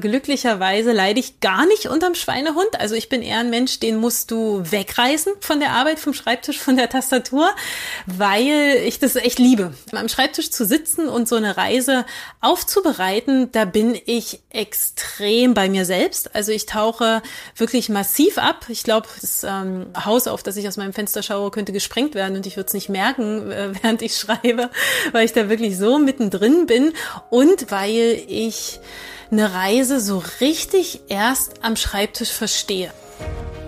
[0.00, 2.80] Glücklicherweise leide ich gar nicht unterm Schweinehund.
[2.80, 6.58] Also ich bin eher ein Mensch, den musst du wegreißen von der Arbeit, vom Schreibtisch,
[6.58, 7.48] von der Tastatur,
[8.06, 9.74] weil ich das echt liebe.
[9.92, 12.04] Am Schreibtisch zu sitzen und so eine Reise
[12.40, 16.34] aufzubereiten, da bin ich extrem bei mir selbst.
[16.34, 17.22] Also ich tauche
[17.54, 18.64] wirklich massiv ab.
[18.68, 22.36] Ich glaube, das ähm, Haus, auf das ich aus meinem Fenster schaue, könnte gesprengt werden
[22.36, 24.70] und ich würde es nicht merken, äh, während ich schreibe,
[25.12, 26.94] weil ich da wirklich so mittendrin bin
[27.30, 28.80] und weil ich
[29.32, 32.92] eine Reise so richtig erst am Schreibtisch verstehe.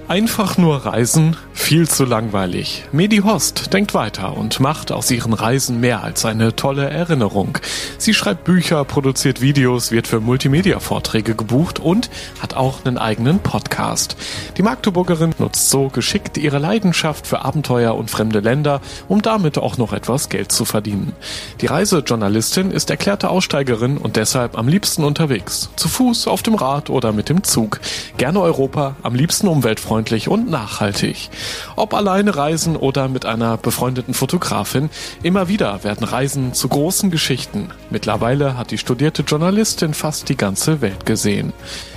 [0.06, 1.34] Einfach nur reisen?
[1.55, 2.84] Viel zu langweilig.
[2.92, 7.56] Medi Host denkt weiter und macht aus ihren Reisen mehr als eine tolle Erinnerung.
[7.97, 12.10] Sie schreibt Bücher, produziert Videos, wird für Multimedia-Vorträge gebucht und
[12.42, 14.16] hat auch einen eigenen Podcast.
[14.58, 19.78] Die Magdeburgerin nutzt so geschickt ihre Leidenschaft für Abenteuer und fremde Länder, um damit auch
[19.78, 21.14] noch etwas Geld zu verdienen.
[21.62, 25.70] Die Reisejournalistin ist erklärte Aussteigerin und deshalb am liebsten unterwegs.
[25.77, 27.80] Zu Fuß, auf dem Rad oder mit dem Zug.
[28.19, 31.31] Gerne Europa, am liebsten umweltfreundlich umweltfreundlich und nachhaltig.
[31.77, 34.91] Ob alleine reisen oder mit einer befreundeten Fotografin,
[35.23, 37.70] immer wieder werden Reisen zu großen Geschichten.
[37.95, 41.53] Mittlerweile hat die studierte Journalistin fast die ganze Welt gesehen.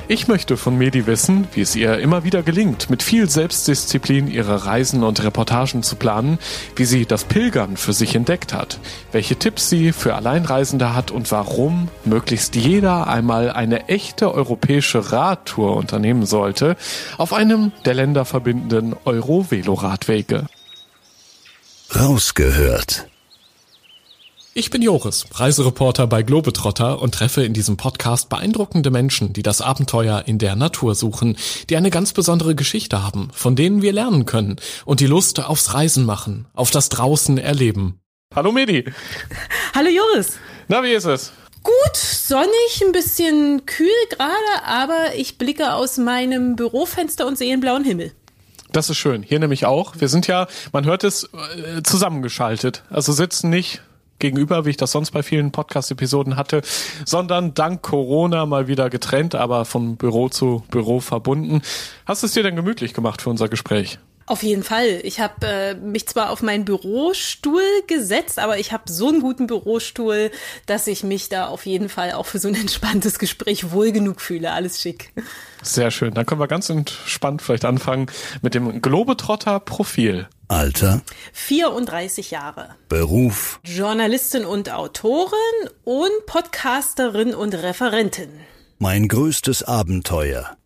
[0.07, 4.67] Ich möchte von Medi wissen, wie es ihr immer wieder gelingt, mit viel Selbstdisziplin ihre
[4.67, 6.37] Reisen und Reportagen zu planen,
[6.75, 8.79] wie sie das Pilgern für sich entdeckt hat,
[9.11, 15.75] welche Tipps sie für Alleinreisende hat und warum möglichst jeder einmal eine echte europäische Radtour
[15.75, 16.77] unternehmen sollte
[17.17, 20.45] auf einem der länderverbindenden Euro-Velo-Radwege.
[21.95, 23.07] Rausgehört.
[24.59, 29.61] Ich bin Joris, Reisereporter bei Globetrotter und treffe in diesem Podcast beeindruckende Menschen, die das
[29.61, 31.37] Abenteuer in der Natur suchen,
[31.69, 35.75] die eine ganz besondere Geschichte haben, von denen wir lernen können und die Lust aufs
[35.75, 37.99] Reisen machen, auf das draußen erleben.
[38.33, 38.83] Hallo Medi.
[39.75, 40.39] Hallo Joris.
[40.67, 41.33] Na, wie ist es?
[41.61, 47.61] Gut, sonnig, ein bisschen kühl gerade, aber ich blicke aus meinem Bürofenster und sehe einen
[47.61, 48.11] blauen Himmel.
[48.71, 49.21] Das ist schön.
[49.21, 49.93] Hier nämlich auch.
[49.99, 52.81] Wir sind ja, man hört es, äh, zusammengeschaltet.
[52.89, 53.81] Also sitzen nicht
[54.19, 56.61] gegenüber, wie ich das sonst bei vielen Podcast-Episoden hatte,
[57.05, 61.61] sondern dank Corona mal wieder getrennt, aber von Büro zu Büro verbunden.
[62.05, 63.99] Hast du es dir denn gemütlich gemacht für unser Gespräch?
[64.27, 64.99] Auf jeden Fall.
[65.03, 69.47] Ich habe äh, mich zwar auf meinen Bürostuhl gesetzt, aber ich habe so einen guten
[69.47, 70.31] Bürostuhl,
[70.65, 74.19] dass ich mich da auf jeden Fall auch für so ein entspanntes Gespräch wohl genug
[74.19, 74.51] fühle.
[74.51, 75.13] Alles schick.
[75.63, 76.13] Sehr schön.
[76.13, 78.07] Dann können wir ganz entspannt vielleicht anfangen
[78.41, 80.27] mit dem Globetrotter-Profil.
[80.49, 81.01] Alter.
[81.31, 82.75] 34 Jahre.
[82.89, 83.61] Beruf.
[83.63, 85.31] Journalistin und Autorin
[85.85, 88.29] und Podcasterin und Referentin.
[88.77, 90.56] Mein größtes Abenteuer.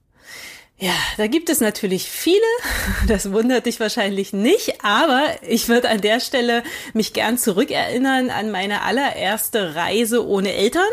[0.83, 2.41] Ja, da gibt es natürlich viele.
[3.07, 8.51] Das wundert dich wahrscheinlich nicht, aber ich würde an der Stelle mich gern zurückerinnern an
[8.51, 10.87] meine allererste Reise ohne Eltern.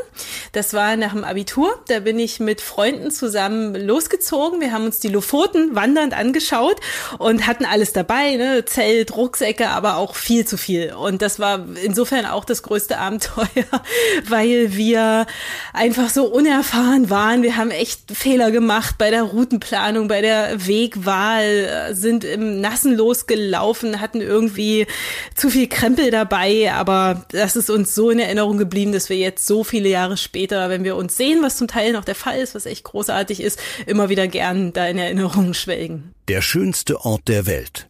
[0.53, 1.79] Das war nach dem Abitur.
[1.89, 4.61] Da bin ich mit Freunden zusammen losgezogen.
[4.61, 6.77] Wir haben uns die Lofoten wandernd angeschaut
[7.19, 8.65] und hatten alles dabei, ne?
[8.65, 10.93] Zelt, Rucksäcke, aber auch viel zu viel.
[10.95, 13.47] Und das war insofern auch das größte Abenteuer,
[14.29, 15.27] weil wir
[15.73, 17.43] einfach so unerfahren waren.
[17.43, 22.61] Wir haben echt Fehler gemacht bei der Routenplanung Planung, bei der Wegwahl, äh, sind im
[22.61, 24.89] Nassen losgelaufen, hatten irgendwie
[25.37, 29.47] zu viel Krempel dabei, aber das ist uns so in Erinnerung geblieben, dass wir jetzt
[29.47, 32.57] so viele Jahre später, wenn wir uns sehen, was zum Teil noch der Fall ist,
[32.57, 36.13] was echt großartig ist, immer wieder gern da in Erinnerungen schwelgen.
[36.27, 37.88] Der schönste Ort der Welt.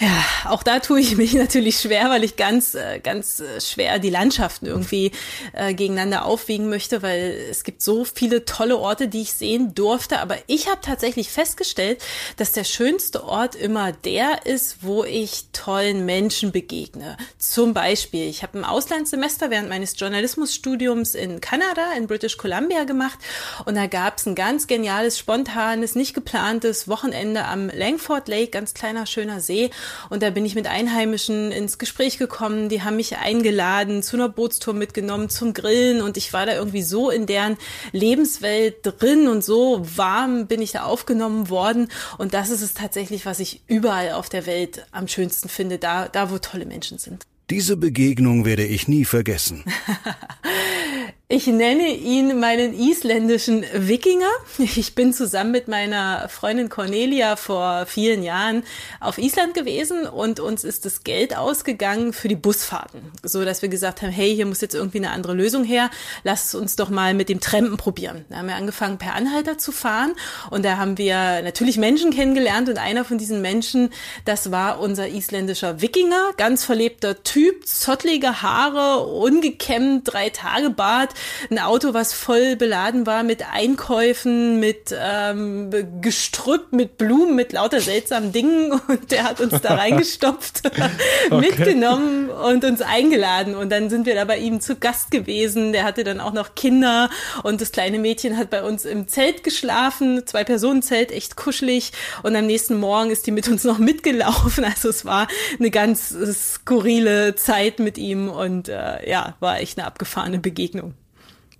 [0.00, 3.98] Ja, auch da tue ich mich natürlich schwer, weil ich ganz, äh, ganz äh, schwer
[3.98, 5.10] die Landschaften irgendwie
[5.54, 10.20] äh, gegeneinander aufwiegen möchte, weil es gibt so viele tolle Orte, die ich sehen durfte.
[10.20, 12.00] Aber ich habe tatsächlich festgestellt,
[12.36, 17.16] dass der schönste Ort immer der ist, wo ich tollen Menschen begegne.
[17.36, 23.18] Zum Beispiel, ich habe ein Auslandssemester während meines Journalismusstudiums in Kanada, in British Columbia gemacht
[23.64, 28.74] und da gab es ein ganz geniales, spontanes, nicht geplantes Wochenende am Langford Lake, ganz
[28.74, 29.70] kleiner, schöner See.
[30.10, 32.68] Und da bin ich mit Einheimischen ins Gespräch gekommen.
[32.68, 36.02] Die haben mich eingeladen, zu einer Bootstour mitgenommen, zum Grillen.
[36.02, 37.56] Und ich war da irgendwie so in deren
[37.92, 41.88] Lebenswelt drin und so warm bin ich da aufgenommen worden.
[42.18, 46.08] Und das ist es tatsächlich, was ich überall auf der Welt am schönsten finde, da,
[46.08, 47.26] da wo tolle Menschen sind.
[47.50, 49.64] Diese Begegnung werde ich nie vergessen.
[51.30, 54.30] Ich nenne ihn meinen isländischen Wikinger.
[54.56, 58.62] Ich bin zusammen mit meiner Freundin Cornelia vor vielen Jahren
[58.98, 63.68] auf Island gewesen und uns ist das Geld ausgegangen für die Busfahrten, so dass wir
[63.68, 65.90] gesagt haben, hey, hier muss jetzt irgendwie eine andere Lösung her.
[66.24, 68.24] Lass uns doch mal mit dem Trampen probieren.
[68.30, 70.14] Da haben wir angefangen per Anhalter zu fahren
[70.48, 73.90] und da haben wir natürlich Menschen kennengelernt und einer von diesen Menschen,
[74.24, 81.12] das war unser isländischer Wikinger, ganz verlebter Typ, zottlige Haare, ungekämmt, drei Tage Bart,
[81.50, 85.70] ein Auto, was voll beladen war mit Einkäufen, mit ähm,
[86.00, 90.62] Gestrüpp, mit Blumen, mit lauter seltsamen Dingen und der hat uns da reingestopft,
[91.30, 91.40] okay.
[91.40, 95.72] mitgenommen und uns eingeladen und dann sind wir da bei ihm zu Gast gewesen.
[95.72, 97.10] Der hatte dann auch noch Kinder
[97.42, 101.92] und das kleine Mädchen hat bei uns im Zelt geschlafen, zwei Personen Zelt, echt kuschelig
[102.22, 104.64] und am nächsten Morgen ist die mit uns noch mitgelaufen.
[104.78, 105.28] Also es war
[105.58, 110.94] eine ganz skurrile Zeit mit ihm und äh, ja, war echt eine abgefahrene Begegnung.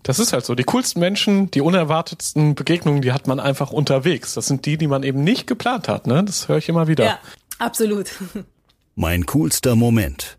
[0.08, 0.55] Das ist halt so.
[0.55, 4.32] Die coolsten Menschen, die unerwartetsten Begegnungen, die hat man einfach unterwegs.
[4.32, 6.06] Das sind die, die man eben nicht geplant hat.
[6.06, 6.25] Ne?
[6.25, 7.05] Das höre ich immer wieder.
[7.05, 7.19] Ja,
[7.58, 8.08] absolut.
[8.94, 10.38] Mein coolster Moment.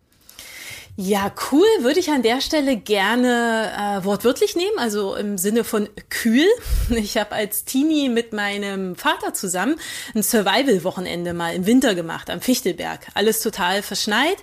[1.02, 5.88] Ja, cool würde ich an der Stelle gerne äh, wortwörtlich nehmen, also im Sinne von
[6.10, 6.46] kühl.
[6.90, 9.76] Ich habe als Teenie mit meinem Vater zusammen
[10.14, 13.08] ein Survival-Wochenende mal im Winter gemacht am Fichtelberg.
[13.14, 14.38] Alles total verschneit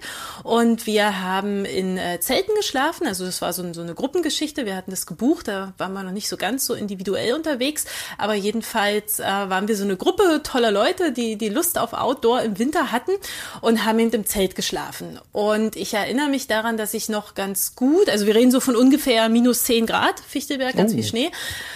[0.44, 3.06] und wir haben in äh, Zelten geschlafen.
[3.06, 4.64] Also das war so, so eine Gruppengeschichte.
[4.64, 7.85] Wir hatten das gebucht, da waren wir noch nicht so ganz so individuell unterwegs,
[8.17, 12.41] aber jedenfalls äh, waren wir so eine Gruppe toller Leute, die die Lust auf Outdoor
[12.41, 13.12] im Winter hatten
[13.61, 15.19] und haben eben im Zelt geschlafen.
[15.32, 18.76] Und ich erinnere mich daran, dass ich noch ganz gut, also wir reden so von
[18.76, 20.94] ungefähr minus 10 Grad, Fichtelberg, ganz oh.
[20.94, 21.31] viel Schnee.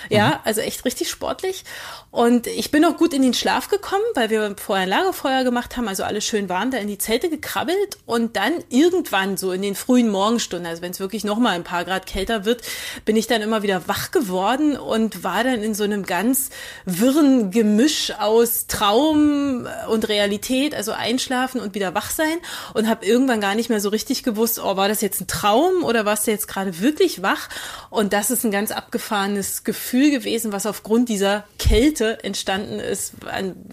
[0.09, 0.35] Ja, mhm.
[0.45, 1.65] also echt richtig sportlich.
[2.13, 5.77] Und ich bin auch gut in den Schlaf gekommen, weil wir vorher ein Lagerfeuer gemacht
[5.77, 9.63] haben, also alle schön waren, da in die Zelte gekrabbelt und dann irgendwann so in
[9.63, 12.63] den frühen Morgenstunden, also wenn es wirklich noch mal ein paar Grad kälter wird,
[13.05, 16.51] bin ich dann immer wieder wach geworden und war dann in so einem ganz
[16.85, 22.39] wirren Gemisch aus Traum und Realität, also einschlafen und wieder wach sein
[22.75, 25.85] und habe irgendwann gar nicht mehr so richtig gewusst, oh, war das jetzt ein Traum
[25.85, 27.49] oder warst du jetzt gerade wirklich wach?
[27.91, 33.15] Und das ist ein ganz abgefahrenes Gefühl gewesen, was aufgrund dieser Kälte entstanden ist,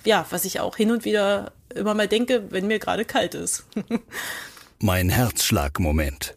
[0.05, 3.65] ja, was ich auch hin und wieder immer mal denke, wenn mir gerade kalt ist.
[4.79, 6.36] mein Herzschlagmoment.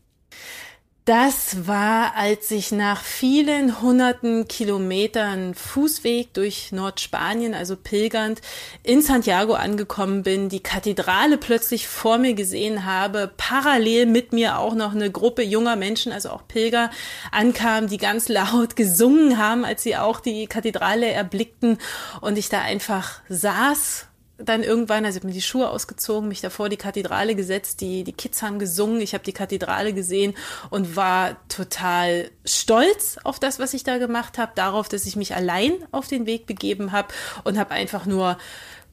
[1.10, 8.40] Das war, als ich nach vielen hunderten Kilometern Fußweg durch Nordspanien, also pilgernd,
[8.84, 14.76] in Santiago angekommen bin, die Kathedrale plötzlich vor mir gesehen habe, parallel mit mir auch
[14.76, 16.90] noch eine Gruppe junger Menschen, also auch Pilger,
[17.32, 21.78] ankam, die ganz laut gesungen haben, als sie auch die Kathedrale erblickten
[22.20, 24.06] und ich da einfach saß
[24.44, 28.04] dann irgendwann, also ich habe mir die Schuhe ausgezogen, mich davor die Kathedrale gesetzt, die,
[28.04, 30.34] die Kids haben gesungen, ich habe die Kathedrale gesehen
[30.70, 35.34] und war total stolz auf das, was ich da gemacht habe, darauf, dass ich mich
[35.34, 37.08] allein auf den Weg begeben habe
[37.44, 38.38] und habe einfach nur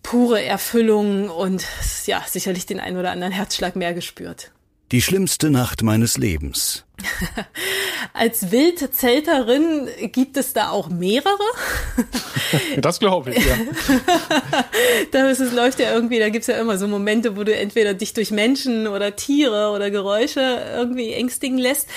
[0.03, 1.65] pure Erfüllung und
[2.05, 4.51] ja, sicherlich den einen oder anderen Herzschlag mehr gespürt.
[4.91, 6.86] Die schlimmste Nacht meines Lebens.
[8.13, 11.37] Als Wildzelterin gibt es da auch mehrere?
[12.77, 13.55] das glaube ich, ja.
[15.11, 17.55] da ist, es läuft ja irgendwie, da gibt es ja immer so Momente, wo du
[17.55, 20.41] entweder dich durch Menschen oder Tiere oder Geräusche
[20.75, 21.87] irgendwie ängstigen lässt.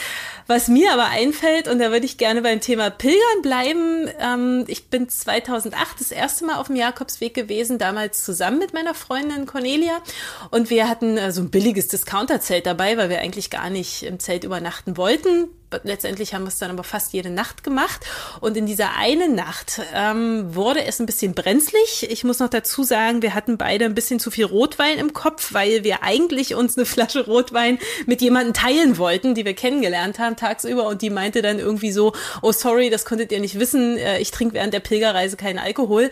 [0.51, 4.89] Was mir aber einfällt, und da würde ich gerne beim Thema Pilgern bleiben, ähm, ich
[4.89, 10.03] bin 2008 das erste Mal auf dem Jakobsweg gewesen, damals zusammen mit meiner Freundin Cornelia.
[10.51, 14.19] Und wir hatten äh, so ein billiges Discounterzelt dabei, weil wir eigentlich gar nicht im
[14.19, 15.49] Zelt übernachten wollten
[15.83, 18.05] letztendlich haben wir es dann aber fast jede Nacht gemacht.
[18.41, 22.09] Und in dieser einen Nacht ähm, wurde es ein bisschen brenzlig.
[22.11, 25.53] Ich muss noch dazu sagen, wir hatten beide ein bisschen zu viel Rotwein im Kopf,
[25.53, 30.37] weil wir eigentlich uns eine Flasche Rotwein mit jemandem teilen wollten, die wir kennengelernt haben
[30.37, 30.87] tagsüber.
[30.87, 32.13] Und die meinte dann irgendwie so,
[32.43, 36.11] oh sorry, das konntet ihr nicht wissen, äh, ich trinke während der Pilgerreise keinen Alkohol.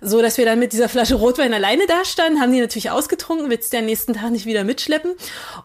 [0.00, 3.72] So, dass wir dann mit dieser Flasche Rotwein alleine dastanden, haben die natürlich ausgetrunken, willst
[3.72, 5.14] du den nächsten Tag nicht wieder mitschleppen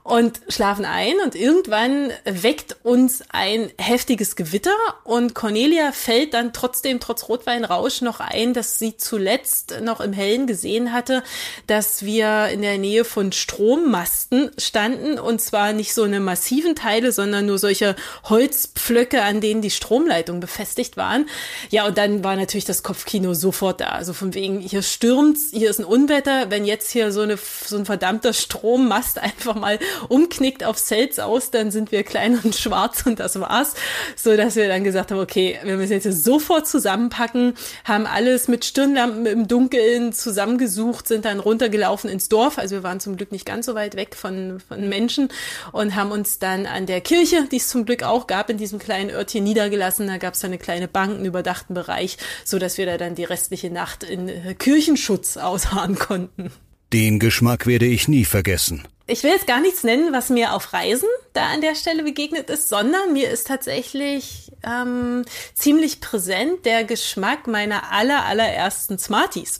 [0.03, 1.13] und schlafen ein.
[1.23, 8.19] Und irgendwann weckt uns ein heftiges Gewitter und Cornelia fällt dann trotzdem trotz Rotweinrausch noch
[8.19, 11.23] ein, dass sie zuletzt noch im Hellen gesehen hatte,
[11.67, 17.11] dass wir in der Nähe von Strommasten standen und zwar nicht so eine massiven Teile,
[17.11, 21.27] sondern nur solche Holzpflöcke, an denen die Stromleitungen befestigt waren.
[21.69, 23.89] Ja, und dann war natürlich das Kopfkino sofort da.
[23.89, 27.77] Also von wegen, hier stürmt's, hier ist ein Unwetter, wenn jetzt hier so, eine, so
[27.77, 29.79] ein verdammter Strommast einfach mal
[30.09, 33.75] umknickt auf Cells aus, dann sind wir klein und schwarz und und das war's,
[34.17, 37.53] so dass wir dann gesagt haben, okay, wir müssen jetzt sofort zusammenpacken,
[37.85, 42.99] haben alles mit Stirnlampen im Dunkeln zusammengesucht, sind dann runtergelaufen ins Dorf, also wir waren
[42.99, 45.29] zum Glück nicht ganz so weit weg von, von Menschen
[45.71, 48.79] und haben uns dann an der Kirche, die es zum Glück auch gab, in diesem
[48.79, 52.85] kleinen Örtchen niedergelassen, da gab es eine kleine Bank, einen überdachten Bereich, so dass wir
[52.85, 56.51] da dann die restliche Nacht in äh, Kirchenschutz ausharren konnten.
[56.93, 58.87] Den Geschmack werde ich nie vergessen.
[59.07, 62.49] Ich will jetzt gar nichts nennen, was mir auf Reisen da an der Stelle begegnet
[62.49, 65.23] ist, sondern mir ist tatsächlich ähm,
[65.53, 69.59] ziemlich präsent der Geschmack meiner aller allerersten Smarties.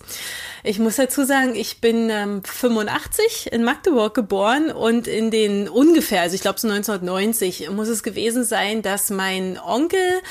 [0.64, 6.22] Ich muss dazu sagen, ich bin ähm, 85 in Magdeburg geboren und in den ungefähr,
[6.22, 10.22] also ich glaube so 1990 muss es gewesen sein, dass mein Onkel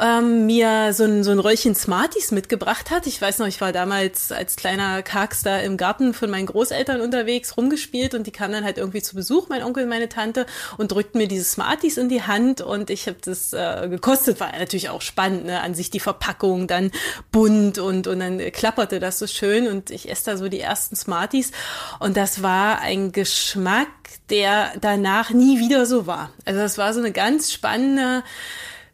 [0.00, 3.06] ähm, mir so ein, so ein Röllchen Smarties mitgebracht hat.
[3.06, 7.00] Ich weiß noch, ich war damals als kleiner Karks da im Garten von meinen Großeltern
[7.00, 10.46] unterwegs, rumgespielt und die kamen dann halt irgendwie zu Besuch, mein Onkel und meine Tante,
[10.78, 14.52] und drückten mir diese Smarties in die Hand und ich habe das äh, gekostet, war
[14.52, 15.60] natürlich auch spannend, ne?
[15.60, 16.90] an sich die Verpackung, dann
[17.30, 20.96] bunt und, und dann klapperte das so schön und ich esse da so die ersten
[20.96, 21.52] Smarties
[21.98, 23.88] und das war ein Geschmack,
[24.30, 26.32] der danach nie wieder so war.
[26.44, 28.22] Also das war so eine ganz spannende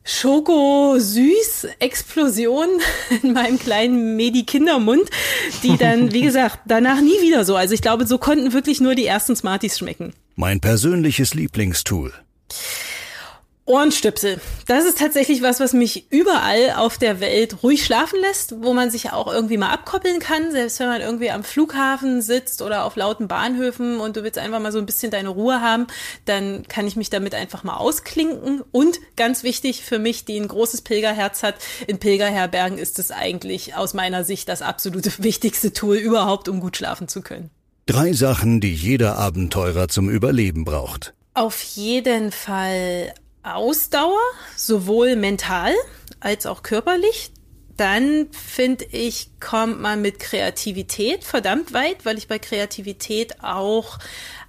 [0.07, 2.69] Schoko-Süß-Explosion
[3.23, 5.09] in meinem kleinen Medi-Kindermund,
[5.63, 7.57] die dann, wie gesagt, danach nie wieder so.
[7.57, 10.15] Also ich glaube, so konnten wirklich nur die ersten Smarties schmecken.
[10.37, 12.13] Mein persönliches Lieblingstool.
[13.67, 14.41] Ohrenstöpsel.
[14.67, 18.93] Das ist tatsächlich was, was mich überall auf der Welt ruhig schlafen lässt, wo man
[18.93, 22.95] sich auch irgendwie mal abkoppeln kann, selbst wenn man irgendwie am Flughafen sitzt oder auf
[22.95, 25.89] lauten Bahnhöfen und du willst einfach mal so ein bisschen deine Ruhe haben,
[26.27, 28.63] dann kann ich mich damit einfach mal ausklinken.
[28.71, 31.57] Und ganz wichtig für mich, die ein großes Pilgerherz hat,
[31.89, 36.77] in Pilgerherbergen ist es eigentlich aus meiner Sicht das absolute wichtigste Tool überhaupt, um gut
[36.77, 37.51] schlafen zu können.
[37.87, 41.15] Drei Sachen, die jeder Abenteurer zum Überleben braucht.
[41.35, 43.13] Auf jeden Fall
[43.47, 44.19] Ausdauer,
[44.57, 45.73] sowohl mental
[46.21, 47.31] als auch körperlich.
[47.77, 53.99] Dann finde ich, kommt man mit Kreativität verdammt weit, weil ich bei Kreativität auch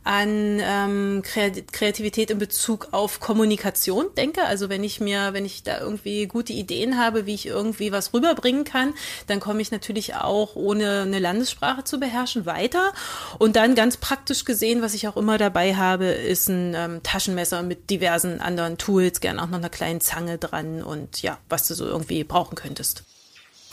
[0.07, 4.45] an ähm, Kreativität in Bezug auf Kommunikation denke.
[4.45, 8.13] Also wenn ich mir, wenn ich da irgendwie gute Ideen habe, wie ich irgendwie was
[8.13, 8.93] rüberbringen kann,
[9.27, 12.93] dann komme ich natürlich auch, ohne eine Landessprache zu beherrschen, weiter.
[13.37, 17.61] Und dann ganz praktisch gesehen, was ich auch immer dabei habe, ist ein ähm, Taschenmesser
[17.61, 21.73] mit diversen anderen Tools, gern auch noch einer kleinen Zange dran und ja, was du
[21.73, 23.03] so irgendwie brauchen könntest.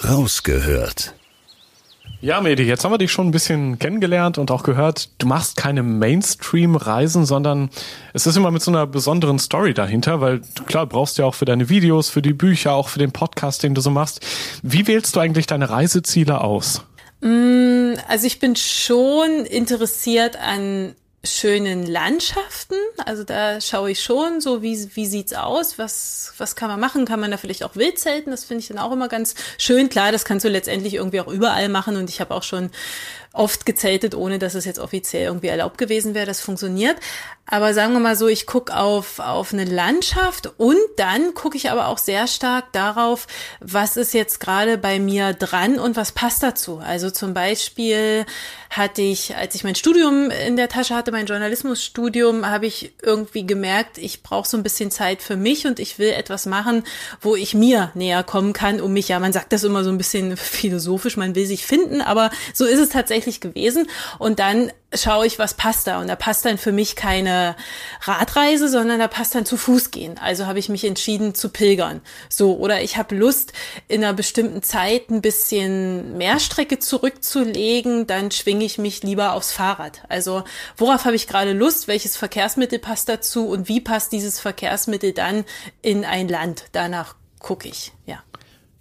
[0.02, 1.14] Rausgehört.
[2.24, 5.58] Ja, Medi, jetzt haben wir dich schon ein bisschen kennengelernt und auch gehört, du machst
[5.58, 7.68] keine Mainstream-Reisen, sondern
[8.14, 11.34] es ist immer mit so einer besonderen Story dahinter, weil klar, brauchst du ja auch
[11.34, 14.24] für deine Videos, für die Bücher, auch für den Podcast, den du so machst.
[14.62, 16.86] Wie wählst du eigentlich deine Reiseziele aus?
[17.20, 22.76] Mm, also ich bin schon interessiert an schönen Landschaften.
[23.04, 25.78] Also da schaue ich schon so, wie, wie sieht's aus?
[25.78, 27.06] Was, was kann man machen?
[27.06, 28.30] Kann man da vielleicht auch wild zelten?
[28.30, 29.88] Das finde ich dann auch immer ganz schön.
[29.88, 32.70] Klar, das kannst du letztendlich irgendwie auch überall machen und ich habe auch schon
[33.34, 36.26] oft gezeltet, ohne dass es jetzt offiziell irgendwie erlaubt gewesen wäre.
[36.26, 36.96] Das funktioniert.
[37.46, 41.70] Aber sagen wir mal so, ich gucke auf, auf eine Landschaft und dann gucke ich
[41.70, 43.26] aber auch sehr stark darauf,
[43.60, 46.78] was ist jetzt gerade bei mir dran und was passt dazu.
[46.78, 48.24] Also zum Beispiel
[48.70, 53.46] hatte ich, als ich mein Studium in der Tasche hatte, mein Journalismusstudium, habe ich irgendwie
[53.46, 56.82] gemerkt, ich brauche so ein bisschen Zeit für mich und ich will etwas machen,
[57.20, 59.98] wo ich mir näher kommen kann, um mich, ja, man sagt das immer so ein
[59.98, 63.88] bisschen philosophisch, man will sich finden, aber so ist es tatsächlich gewesen.
[64.18, 66.00] Und dann schaue ich, was passt da.
[66.00, 67.56] Und da passt dann für mich keine
[68.02, 70.18] Radreise, sondern da passt dann zu Fuß gehen.
[70.18, 72.00] Also habe ich mich entschieden zu pilgern.
[72.28, 73.52] So, oder ich habe Lust,
[73.88, 79.52] in einer bestimmten Zeit ein bisschen mehr Strecke zurückzulegen, dann schwinge ich mich lieber aufs
[79.52, 80.02] Fahrrad.
[80.08, 80.44] Also
[80.76, 85.44] worauf habe ich gerade Lust, welches Verkehrsmittel passt dazu und wie passt dieses Verkehrsmittel dann
[85.82, 86.64] in ein Land?
[86.72, 88.22] Danach gucke ich, ja.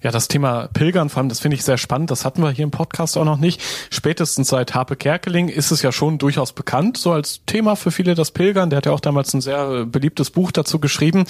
[0.03, 2.11] Ja, das Thema Pilgern, vor allem, das finde ich sehr spannend.
[2.11, 3.61] Das hatten wir hier im Podcast auch noch nicht.
[3.89, 8.13] Spätestens seit Harpe Kerkeling ist es ja schon durchaus bekannt, so als Thema für viele
[8.13, 8.69] das Pilgern.
[8.69, 11.23] Der hat ja auch damals ein sehr beliebtes Buch dazu geschrieben.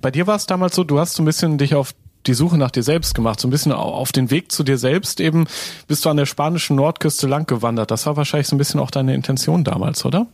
[0.00, 1.94] Bei dir war es damals so, du hast so ein bisschen dich auf
[2.26, 5.20] die Suche nach dir selbst gemacht, so ein bisschen auf den Weg zu dir selbst
[5.20, 5.46] eben
[5.86, 7.90] bist du an der spanischen Nordküste lang gewandert.
[7.90, 10.26] Das war wahrscheinlich so ein bisschen auch deine Intention damals, oder?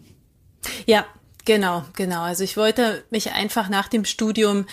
[0.86, 1.04] Ja,
[1.44, 2.22] genau, genau.
[2.22, 4.66] Also ich wollte mich einfach nach dem Studium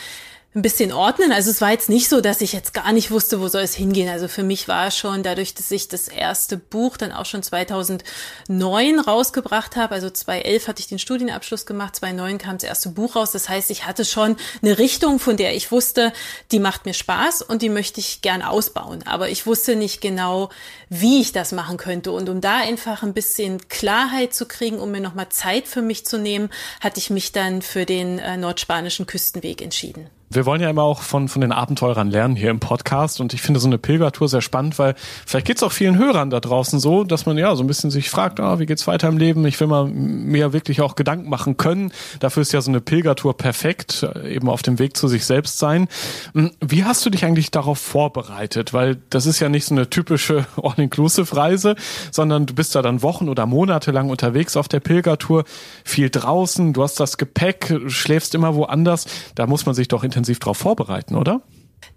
[0.55, 1.31] ein bisschen ordnen.
[1.31, 3.75] Also es war jetzt nicht so, dass ich jetzt gar nicht wusste, wo soll es
[3.75, 4.09] hingehen.
[4.09, 8.99] Also für mich war schon dadurch, dass ich das erste Buch dann auch schon 2009
[8.99, 9.93] rausgebracht habe.
[9.93, 13.31] Also 2011 hatte ich den Studienabschluss gemacht, 2009 kam das erste Buch raus.
[13.31, 16.11] Das heißt, ich hatte schon eine Richtung, von der ich wusste,
[16.51, 19.03] die macht mir Spaß und die möchte ich gern ausbauen.
[19.05, 20.49] Aber ich wusste nicht genau,
[20.89, 22.11] wie ich das machen könnte.
[22.11, 26.05] Und um da einfach ein bisschen Klarheit zu kriegen, um mir nochmal Zeit für mich
[26.05, 26.49] zu nehmen,
[26.79, 30.09] hatte ich mich dann für den äh, nordspanischen Küstenweg entschieden.
[30.29, 33.41] Wir wollen ja immer auch von, von den Abenteurern lernen hier im Podcast und ich
[33.41, 37.05] finde so eine Pilgertour sehr spannend, weil vielleicht geht's auch vielen Hörern da draußen so,
[37.05, 39.45] dass man ja so ein bisschen sich fragt, ah, wie geht's weiter im Leben?
[39.45, 41.93] Ich will mal mir wirklich auch Gedanken machen können.
[42.19, 45.87] Dafür ist ja so eine Pilgertour perfekt, eben auf dem Weg zu sich selbst sein.
[46.33, 48.73] Hm, wie hast du dich eigentlich darauf vorbereitet?
[48.73, 51.77] Weil das ist ja nicht so eine typische All-Inclusive-Reise,
[52.11, 55.45] sondern du bist da dann Wochen oder Monate lang unterwegs auf der Pilgertour,
[55.85, 59.05] viel draußen, du hast das Gepäck, schläfst immer woanders.
[59.35, 61.41] Da muss man sich doch intensiv darauf vorbereiten, oder?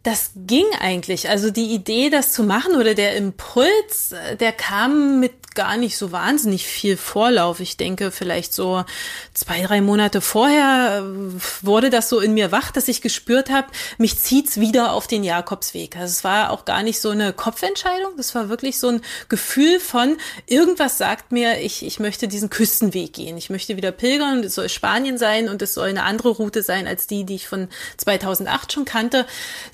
[0.02, 1.28] Das ging eigentlich.
[1.28, 5.96] Also die Idee, das zu machen oder der Impuls, äh, der kam mit gar nicht
[5.96, 7.60] so wahnsinnig viel Vorlauf.
[7.60, 8.84] Ich denke, vielleicht so
[9.34, 13.68] zwei, drei Monate vorher äh, wurde das so in mir wach, dass ich gespürt habe,
[13.98, 15.96] mich zieht's wieder auf den Jakobsweg.
[15.96, 19.80] Also es war auch gar nicht so eine Kopfentscheidung, das war wirklich so ein Gefühl
[19.80, 20.16] von,
[20.46, 23.36] irgendwas sagt mir, ich, ich möchte diesen Küstenweg gehen.
[23.36, 26.86] Ich möchte wieder pilgern, es soll Spanien sein und es soll eine andere Route sein
[26.86, 29.26] als die, die ich von 2008 schon kannte,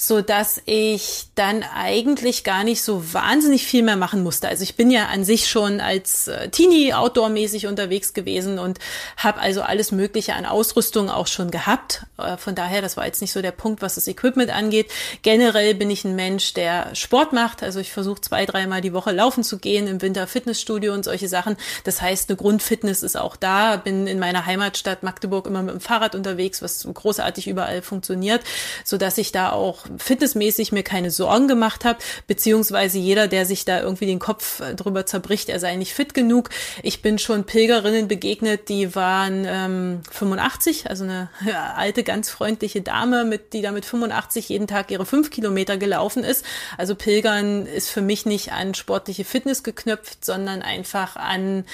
[0.06, 4.48] so dass ich dann eigentlich gar nicht so wahnsinnig viel mehr machen musste.
[4.48, 8.78] Also ich bin ja an sich schon als äh, Teenie outdoormäßig unterwegs gewesen und
[9.16, 12.06] habe also alles Mögliche an Ausrüstung auch schon gehabt.
[12.18, 14.90] Äh, von daher, das war jetzt nicht so der Punkt, was das Equipment angeht.
[15.22, 17.62] Generell bin ich ein Mensch, der Sport macht.
[17.62, 21.28] Also ich versuche zwei, dreimal die Woche laufen zu gehen, im Winter Fitnessstudio und solche
[21.28, 21.56] Sachen.
[21.84, 23.76] Das heißt, eine Grundfitness ist auch da.
[23.76, 28.42] Bin in meiner Heimatstadt Magdeburg immer mit dem Fahrrad unterwegs, was großartig überall funktioniert,
[28.84, 33.64] so dass ich da auch fitnessmäßig mir keine Sorgen gemacht habe, beziehungsweise jeder, der sich
[33.64, 36.50] da irgendwie den Kopf äh, drüber zerbricht, er sei nicht fit genug.
[36.82, 42.82] Ich bin schon Pilgerinnen begegnet, die waren ähm, 85, also eine ja, alte, ganz freundliche
[42.82, 46.44] Dame, mit, die da mit 85 jeden Tag ihre fünf Kilometer gelaufen ist.
[46.76, 51.64] Also Pilgern ist für mich nicht an sportliche Fitness geknüpft, sondern einfach an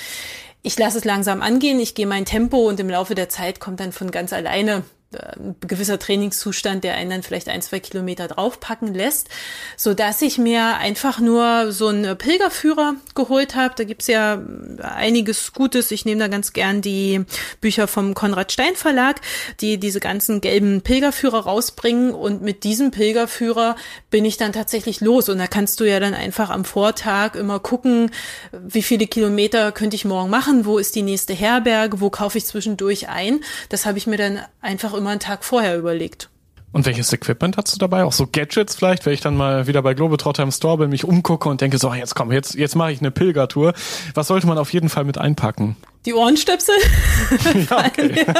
[0.62, 3.80] ich lasse es langsam angehen, ich gehe mein Tempo und im Laufe der Zeit kommt
[3.80, 8.94] dann von ganz alleine ein gewisser Trainingszustand, der einen dann vielleicht ein, zwei Kilometer draufpacken
[8.94, 9.28] lässt,
[9.76, 13.74] so dass ich mir einfach nur so einen Pilgerführer geholt habe.
[13.76, 14.40] Da gibt's ja
[14.80, 15.90] einiges Gutes.
[15.90, 17.24] Ich nehme da ganz gern die
[17.60, 19.20] Bücher vom Konrad Stein Verlag,
[19.60, 22.12] die diese ganzen gelben Pilgerführer rausbringen.
[22.14, 23.76] Und mit diesem Pilgerführer
[24.10, 25.28] bin ich dann tatsächlich los.
[25.28, 28.10] Und da kannst du ja dann einfach am Vortag immer gucken,
[28.52, 32.46] wie viele Kilometer könnte ich morgen machen, wo ist die nächste Herberge, wo kaufe ich
[32.46, 33.40] zwischendurch ein.
[33.68, 36.30] Das habe ich mir dann einfach immer einen Tag vorher überlegt.
[36.72, 38.04] Und welches Equipment hast du dabei?
[38.04, 41.04] Auch so Gadgets vielleicht, wenn ich dann mal wieder bei Globetrotter im Store bin, mich
[41.04, 43.74] umgucke und denke, so, jetzt komm, jetzt, jetzt mache ich eine Pilgertour.
[44.14, 45.76] Was sollte man auf jeden Fall mit einpacken?
[46.06, 46.74] Die Ohrenstöpsel
[47.70, 48.08] ja, okay.
[48.08, 48.34] fallen, mir,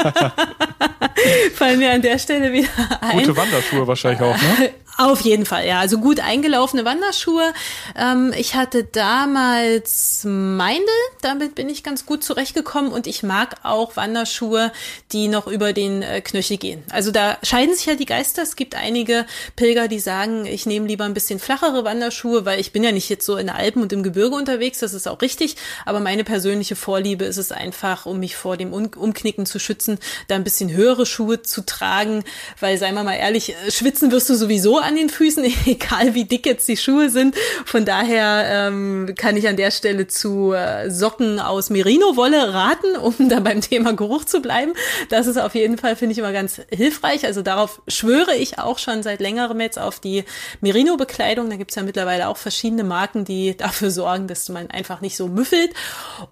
[1.53, 2.67] fallen mir an der Stelle wieder
[3.01, 3.19] ein.
[3.19, 4.71] Gute Wanderschuhe wahrscheinlich auch, ne?
[4.95, 5.79] Auf jeden Fall, ja.
[5.79, 7.53] Also gut eingelaufene Wanderschuhe.
[7.97, 10.85] Ähm, ich hatte damals Meindl,
[11.21, 14.71] damit bin ich ganz gut zurechtgekommen und ich mag auch Wanderschuhe,
[15.11, 16.83] die noch über den äh, Knöchel gehen.
[16.91, 18.43] Also da scheiden sich ja die Geister.
[18.43, 19.25] Es gibt einige
[19.55, 23.09] Pilger, die sagen, ich nehme lieber ein bisschen flachere Wanderschuhe, weil ich bin ja nicht
[23.09, 25.55] jetzt so in den Alpen und im Gebirge unterwegs, das ist auch richtig.
[25.87, 29.97] Aber meine persönliche Vorliebe ist es einfach, um mich vor dem um Umknicken zu schützen,
[30.27, 32.23] da ein bisschen höhere Schuhe zu tragen,
[32.59, 36.25] weil, seien wir mal ehrlich, äh, schwitzen wirst du sowieso an den Füßen, egal wie
[36.25, 37.35] dick jetzt die Schuhe sind.
[37.65, 43.29] Von daher ähm, kann ich an der Stelle zu äh, Socken aus Merino-Wolle raten, um
[43.29, 44.73] da beim Thema Geruch zu bleiben.
[45.09, 47.25] Das ist auf jeden Fall, finde ich, immer ganz hilfreich.
[47.25, 50.23] Also darauf schwöre ich auch schon seit längerem jetzt auf die
[50.61, 51.49] Merino-Bekleidung.
[51.49, 55.27] Da gibt's ja mittlerweile auch verschiedene Marken, die dafür sorgen, dass man einfach nicht so
[55.27, 55.71] müffelt.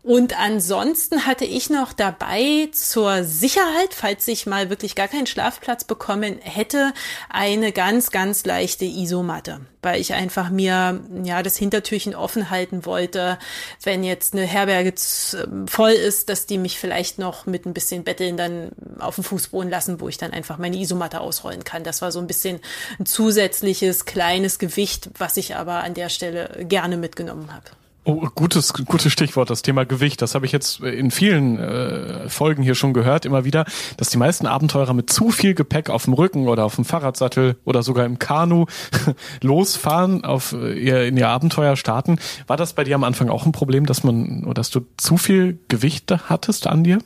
[0.04, 5.84] Und ansonsten hatte ich noch dabei zur Sicherheit, falls ich mal wirklich gar keinen Schlafplatz
[5.84, 6.94] bekommen hätte,
[7.30, 13.38] eine ganz, ganz leichte Isomatte, weil ich einfach mir ja das Hintertürchen offen halten wollte,
[13.84, 14.94] wenn jetzt eine Herberge
[15.34, 19.24] ähm, voll ist, dass die mich vielleicht noch mit ein bisschen Betteln dann auf den
[19.24, 21.84] Fußboden lassen, wo ich dann einfach meine Isomatte ausrollen kann.
[21.84, 22.60] Das war so ein bisschen
[23.00, 27.66] ein zusätzliches kleines Gewicht, was ich aber an der Stelle gerne mitgenommen habe.
[28.04, 30.24] Oh, gutes, gutes Stichwort, das Thema Gewicht.
[30.24, 33.64] Das habe ich jetzt in vielen äh, Folgen hier schon gehört, immer wieder,
[33.98, 37.58] dass die meisten Abenteurer mit zu viel Gepäck auf dem Rücken oder auf dem Fahrradsattel
[37.64, 38.66] oder sogar im Kanu
[39.44, 42.18] losfahren, auf äh, ihr, in ihr Abenteuer starten.
[42.48, 45.18] War das bei dir am Anfang auch ein Problem, dass man, oder dass du zu
[45.18, 46.98] viel Gewicht hattest an dir?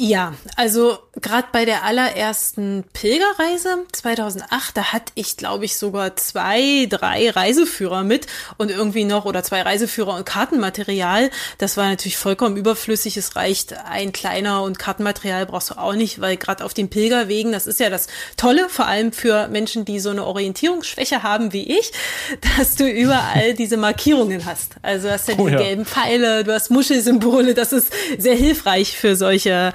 [0.00, 6.86] Ja, also gerade bei der allerersten Pilgerreise 2008, da hatte ich, glaube ich, sogar zwei,
[6.88, 11.30] drei Reiseführer mit und irgendwie noch oder zwei Reiseführer und Kartenmaterial.
[11.58, 13.16] Das war natürlich vollkommen überflüssig.
[13.16, 17.50] Es reicht ein kleiner und Kartenmaterial brauchst du auch nicht, weil gerade auf den Pilgerwegen,
[17.50, 18.06] das ist ja das
[18.36, 21.90] Tolle, vor allem für Menschen, die so eine Orientierungsschwäche haben wie ich,
[22.56, 24.76] dass du überall diese Markierungen hast.
[24.80, 25.58] Also hast ja oh, die ja.
[25.58, 27.54] gelben Pfeile, du hast Muschelsymbole.
[27.54, 29.72] Das ist sehr hilfreich für solche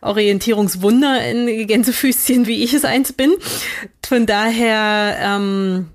[0.00, 3.32] Orientierungswunder in Gänsefüßchen, wie ich es eins bin.
[4.06, 5.88] Von daher, ähm,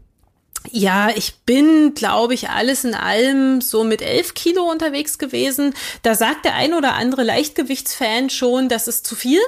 [0.72, 5.74] ja, ich bin, glaube ich, alles in allem so mit elf Kilo unterwegs gewesen.
[6.04, 9.40] Da sagt der ein oder andere Leichtgewichtsfan schon, das ist zu viel.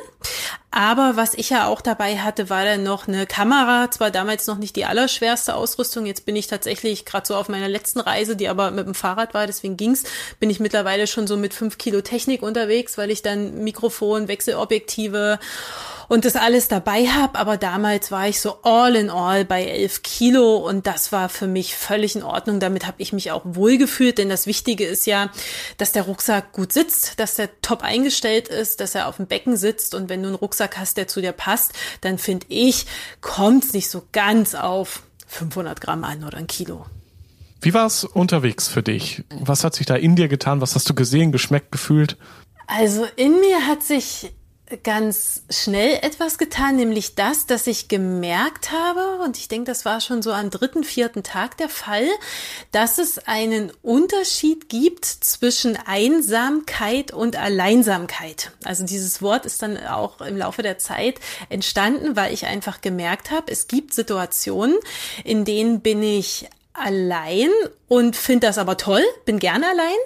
[0.71, 3.91] Aber was ich ja auch dabei hatte, war dann noch eine Kamera.
[3.91, 6.06] Zwar damals noch nicht die allerschwerste Ausrüstung.
[6.06, 9.34] Jetzt bin ich tatsächlich gerade so auf meiner letzten Reise, die aber mit dem Fahrrad
[9.34, 10.04] war, deswegen ging's,
[10.39, 15.39] bin ich mittlerweile schon so mit fünf Kilo Technik unterwegs, weil ich dann Mikrofon, Wechselobjektive
[16.12, 17.39] und das alles dabei habe.
[17.39, 21.47] Aber damals war ich so all in all bei elf Kilo und das war für
[21.47, 22.60] mich völlig in Ordnung.
[22.60, 25.32] Damit habe ich mich auch wohlgefühlt, denn das Wichtige ist ja,
[25.78, 29.56] dass der Rucksack gut sitzt, dass der top eingestellt ist, dass er auf dem Becken
[29.56, 31.71] sitzt und wenn du einen Rucksack hast, der zu dir passt,
[32.02, 32.88] dann finde ich,
[33.21, 36.88] kommt es nicht so ganz auf 500 Gramm an oder ein Kilo.
[37.62, 39.24] Wie war es unterwegs für dich?
[39.30, 40.60] Was hat sich da in dir getan?
[40.60, 42.17] Was hast du gesehen, geschmeckt, gefühlt?
[42.67, 44.34] Also in mir hat sich
[44.78, 50.02] ganz schnell etwas getan, nämlich das, dass ich gemerkt habe, und ich denke, das war
[50.02, 52.08] schon so am dritten, vierten Tag der Fall,
[52.72, 58.52] dass es einen Unterschied gibt zwischen Einsamkeit und Alleinsamkeit.
[58.64, 63.32] Also dieses Wort ist dann auch im Laufe der Zeit entstanden, weil ich einfach gemerkt
[63.32, 64.78] habe, es gibt Situationen,
[65.24, 67.50] in denen bin ich allein
[67.88, 69.98] und finde das aber toll, bin gerne allein.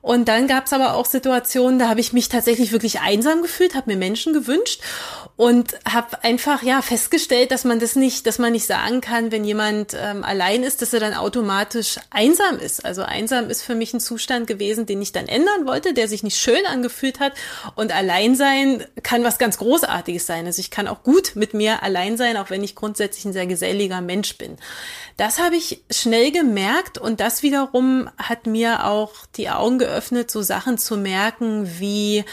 [0.00, 3.74] Und dann gab es aber auch Situationen, da habe ich mich tatsächlich wirklich einsam gefühlt,
[3.74, 4.80] habe mir Menschen gewünscht
[5.36, 9.44] und habe einfach ja festgestellt, dass man das nicht, dass man nicht sagen kann, wenn
[9.44, 12.84] jemand ähm, allein ist, dass er dann automatisch einsam ist.
[12.84, 16.22] Also einsam ist für mich ein Zustand gewesen, den ich dann ändern wollte, der sich
[16.22, 17.32] nicht schön angefühlt hat.
[17.74, 20.46] Und allein sein kann was ganz Großartiges sein.
[20.46, 23.46] Also ich kann auch gut mit mir allein sein, auch wenn ich grundsätzlich ein sehr
[23.46, 24.58] geselliger Mensch bin.
[25.18, 30.42] Das habe ich schnell gemerkt und das wiederum hat mir auch die Augen geöffnet, so
[30.42, 32.24] Sachen zu merken wie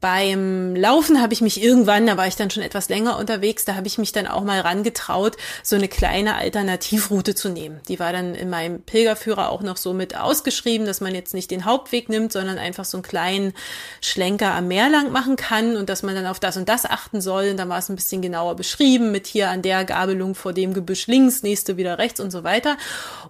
[0.00, 3.74] beim Laufen habe ich mich irgendwann, da war ich dann schon etwas länger unterwegs, da
[3.74, 7.80] habe ich mich dann auch mal rangetraut, so eine kleine Alternativroute zu nehmen.
[7.88, 11.50] Die war dann in meinem Pilgerführer auch noch so mit ausgeschrieben, dass man jetzt nicht
[11.50, 13.54] den Hauptweg nimmt, sondern einfach so einen kleinen
[14.00, 17.20] Schlenker am Meer lang machen kann und dass man dann auf das und das achten
[17.20, 17.50] soll.
[17.50, 20.74] Und dann war es ein bisschen genauer beschrieben mit hier an der Gabelung vor dem
[20.74, 22.76] Gebüsch links, nächste wieder rechts und so weiter.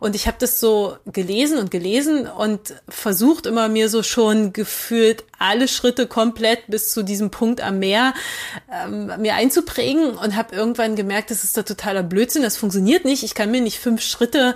[0.00, 5.24] Und ich habe das so gelesen und gelesen und versucht immer mir so schon gefühlt
[5.38, 8.14] alle Schritte komplett bis zu diesem Punkt am Meer
[8.72, 13.22] ähm, mir einzuprägen und habe irgendwann gemerkt, das ist da totaler Blödsinn, das funktioniert nicht.
[13.22, 14.54] Ich kann mir nicht fünf Schritte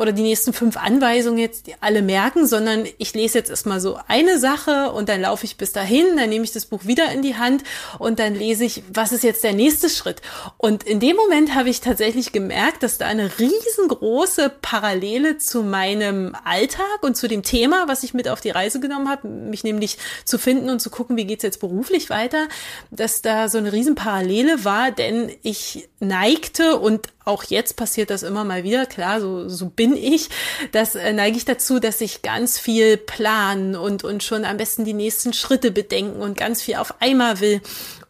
[0.00, 4.38] oder die nächsten fünf Anweisungen jetzt alle merken, sondern ich lese jetzt erstmal so eine
[4.38, 7.36] Sache und dann laufe ich bis dahin, dann nehme ich das Buch wieder in die
[7.36, 7.64] Hand
[7.98, 10.22] und dann lese ich, was ist jetzt der nächste Schritt.
[10.56, 16.34] Und in dem Moment habe ich tatsächlich gemerkt, dass da eine riesengroße Parallele zu meinem
[16.44, 19.98] Alltag und zu dem Thema, was ich mit auf die Reise genommen habe, mich nämlich
[20.24, 22.48] zu finden und zu gucken, wie geht's jetzt beruflich weiter,
[22.90, 28.44] dass da so eine Riesenparallele war, denn ich neigte und auch jetzt passiert das immer
[28.44, 30.30] mal wieder, klar, so, so bin ich.
[30.72, 34.84] Das äh, neige ich dazu, dass ich ganz viel planen und, und schon am besten
[34.84, 37.60] die nächsten Schritte bedenken und ganz viel auf einmal will.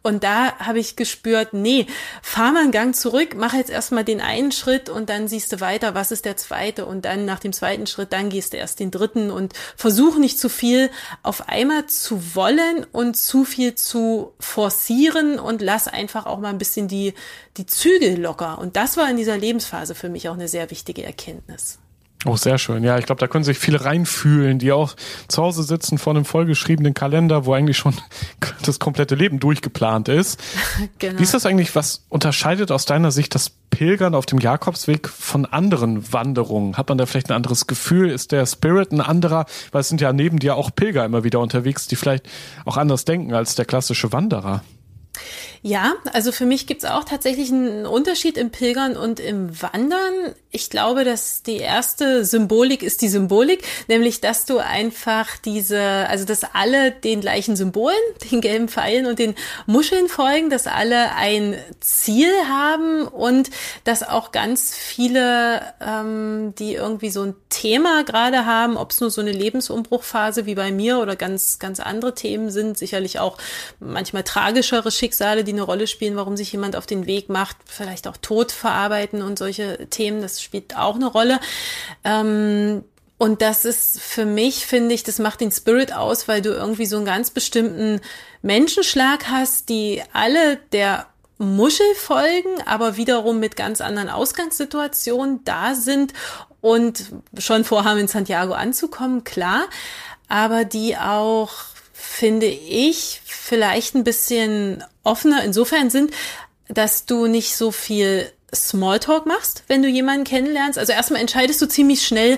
[0.01, 1.85] Und da habe ich gespürt, nee,
[2.21, 5.59] fahr mal einen Gang zurück, mach jetzt erstmal den einen Schritt und dann siehst du
[5.59, 8.79] weiter, was ist der zweite und dann nach dem zweiten Schritt, dann gehst du erst
[8.79, 10.89] den dritten und versuch nicht zu viel
[11.21, 16.57] auf einmal zu wollen und zu viel zu forcieren und lass einfach auch mal ein
[16.57, 17.13] bisschen die,
[17.57, 18.57] die Zügel locker.
[18.59, 21.79] Und das war in dieser Lebensphase für mich auch eine sehr wichtige Erkenntnis.
[22.25, 22.83] Oh, sehr schön.
[22.83, 24.95] Ja, ich glaube, da können sich viele reinfühlen, die auch
[25.29, 27.93] zu Hause sitzen vor einem vollgeschriebenen Kalender, wo eigentlich schon
[28.63, 30.37] das komplette Leben durchgeplant ist.
[30.99, 31.17] genau.
[31.17, 31.75] Wie ist das eigentlich?
[31.75, 36.75] Was unterscheidet aus deiner Sicht das Pilgern auf dem Jakobsweg von anderen Wanderungen?
[36.75, 38.09] Hat man da vielleicht ein anderes Gefühl?
[38.09, 39.45] Ist der Spirit ein anderer?
[39.71, 42.27] Weil es sind ja neben dir auch Pilger immer wieder unterwegs, die vielleicht
[42.65, 44.61] auch anders denken als der klassische Wanderer.
[45.61, 50.33] Ja, also für mich gibt's auch tatsächlich einen Unterschied im Pilgern und im Wandern.
[50.51, 56.23] Ich glaube, dass die erste Symbolik ist die Symbolik, nämlich dass du einfach diese, also
[56.23, 57.97] dass alle den gleichen Symbolen,
[58.31, 63.49] den gelben Pfeilen und den Muscheln folgen, dass alle ein Ziel haben und
[63.83, 69.11] dass auch ganz viele, ähm, die irgendwie so ein Thema gerade haben, ob es nur
[69.11, 73.37] so eine Lebensumbruchphase wie bei mir oder ganz, ganz andere Themen sind, sicherlich auch
[73.79, 75.08] manchmal tragischere Schicksale,
[75.43, 79.21] die eine Rolle spielen, warum sich jemand auf den Weg macht, vielleicht auch Tod verarbeiten
[79.21, 81.39] und solche Themen, das spielt auch eine Rolle.
[82.03, 82.83] Ähm,
[83.17, 86.85] und das ist für mich, finde ich, das macht den Spirit aus, weil du irgendwie
[86.85, 87.99] so einen ganz bestimmten
[88.41, 91.05] Menschenschlag hast, die alle der
[91.37, 96.13] Muschel folgen, aber wiederum mit ganz anderen Ausgangssituationen da sind
[96.61, 99.63] und schon vorhaben, in Santiago anzukommen, klar,
[100.27, 101.51] aber die auch
[102.09, 106.11] finde ich, vielleicht ein bisschen offener insofern sind,
[106.67, 110.79] dass du nicht so viel Smalltalk machst, wenn du jemanden kennenlernst.
[110.79, 112.37] Also erstmal entscheidest du ziemlich schnell,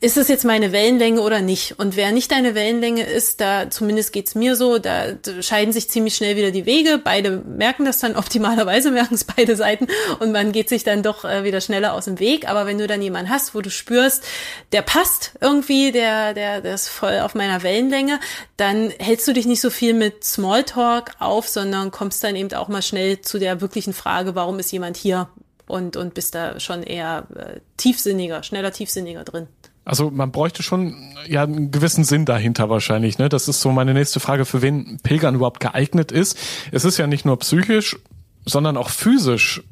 [0.00, 1.78] ist es jetzt meine Wellenlänge oder nicht.
[1.78, 5.06] Und wer nicht deine Wellenlänge ist, da zumindest geht's mir so, da
[5.40, 7.00] scheiden sich ziemlich schnell wieder die Wege.
[7.02, 9.88] Beide merken das dann, optimalerweise merken es beide Seiten
[10.20, 12.48] und man geht sich dann doch äh, wieder schneller aus dem Weg.
[12.48, 14.24] Aber wenn du dann jemanden hast, wo du spürst,
[14.72, 18.20] der passt irgendwie, der, der, der ist voll auf meiner Wellenlänge,
[18.56, 22.68] dann hältst du dich nicht so viel mit Smalltalk auf, sondern kommst dann eben auch
[22.68, 25.28] mal schnell zu der wirklichen Frage, warum ist jemand hier?
[25.68, 29.46] Und, und bist da schon eher äh, tiefsinniger, schneller tiefsinniger drin.
[29.84, 33.18] Also man bräuchte schon ja einen gewissen Sinn dahinter wahrscheinlich.
[33.18, 33.30] Ne?
[33.30, 36.36] Das ist so meine nächste Frage, für wen Pilgern überhaupt geeignet ist.
[36.72, 37.96] Es ist ja nicht nur psychisch,
[38.44, 39.62] sondern auch physisch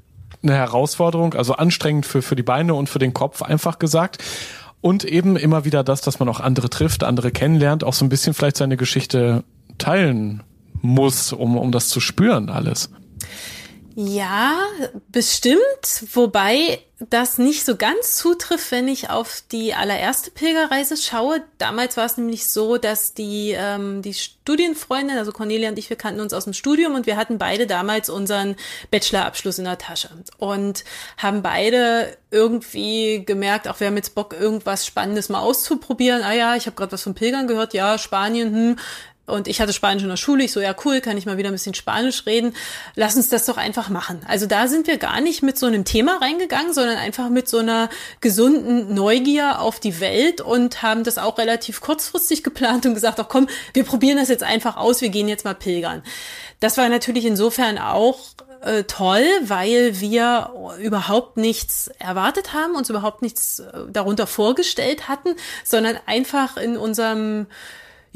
[0.42, 4.22] eine Herausforderung, also anstrengend für, für die Beine und für den Kopf, einfach gesagt.
[4.80, 8.08] Und eben immer wieder das, dass man auch andere trifft, andere kennenlernt, auch so ein
[8.08, 9.44] bisschen vielleicht seine Geschichte
[9.78, 10.42] teilen
[10.80, 12.90] muss, um, um das zu spüren alles.
[13.98, 14.58] Ja,
[15.08, 15.62] bestimmt,
[16.12, 21.42] wobei das nicht so ganz zutrifft, wenn ich auf die allererste Pilgerreise schaue.
[21.56, 25.96] Damals war es nämlich so, dass die, ähm, die Studienfreundin, also Cornelia und ich, wir
[25.96, 28.56] kannten uns aus dem Studium und wir hatten beide damals unseren
[28.90, 30.84] Bachelorabschluss in der Tasche und
[31.16, 36.22] haben beide irgendwie gemerkt, auch wir haben jetzt Bock, irgendwas Spannendes mal auszuprobieren.
[36.22, 38.78] Ah ja, ich habe gerade was von Pilgern gehört, ja, Spanien, hm,
[39.26, 40.44] und ich hatte Spanisch in der Schule.
[40.44, 42.54] Ich so, ja, cool, kann ich mal wieder ein bisschen Spanisch reden.
[42.94, 44.20] Lass uns das doch einfach machen.
[44.26, 47.58] Also da sind wir gar nicht mit so einem Thema reingegangen, sondern einfach mit so
[47.58, 47.88] einer
[48.20, 53.28] gesunden Neugier auf die Welt und haben das auch relativ kurzfristig geplant und gesagt, ach
[53.28, 56.02] komm, wir probieren das jetzt einfach aus, wir gehen jetzt mal pilgern.
[56.60, 58.18] Das war natürlich insofern auch
[58.62, 65.30] äh, toll, weil wir überhaupt nichts erwartet haben, uns überhaupt nichts äh, darunter vorgestellt hatten,
[65.64, 67.46] sondern einfach in unserem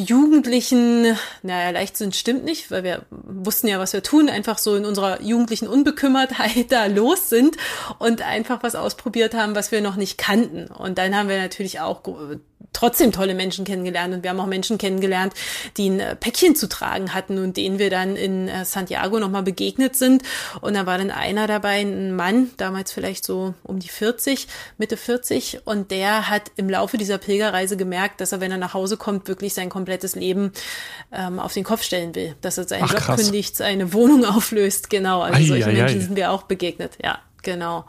[0.00, 4.84] jugendlichen, naja, Leichtsinn stimmt nicht, weil wir wussten ja, was wir tun, einfach so in
[4.84, 7.56] unserer jugendlichen Unbekümmertheit da los sind
[7.98, 10.66] und einfach was ausprobiert haben, was wir noch nicht kannten.
[10.66, 12.02] Und dann haben wir natürlich auch
[12.72, 15.34] trotzdem tolle Menschen kennengelernt und wir haben auch Menschen kennengelernt,
[15.76, 19.42] die ein äh, Päckchen zu tragen hatten und denen wir dann in äh, Santiago nochmal
[19.42, 20.22] begegnet sind.
[20.60, 24.46] Und da war dann einer dabei, ein Mann, damals vielleicht so um die 40,
[24.78, 28.74] Mitte 40, und der hat im Laufe dieser Pilgerreise gemerkt, dass er, wenn er nach
[28.74, 30.52] Hause kommt, wirklich sein komplettes Leben
[31.12, 32.34] ähm, auf den Kopf stellen will.
[32.40, 33.20] Dass er seinen Ach, Job krass.
[33.20, 35.22] kündigt, seine Wohnung auflöst, genau.
[35.22, 36.04] Also ai, solche ai, Menschen ai.
[36.04, 37.84] sind wir auch begegnet, ja, genau.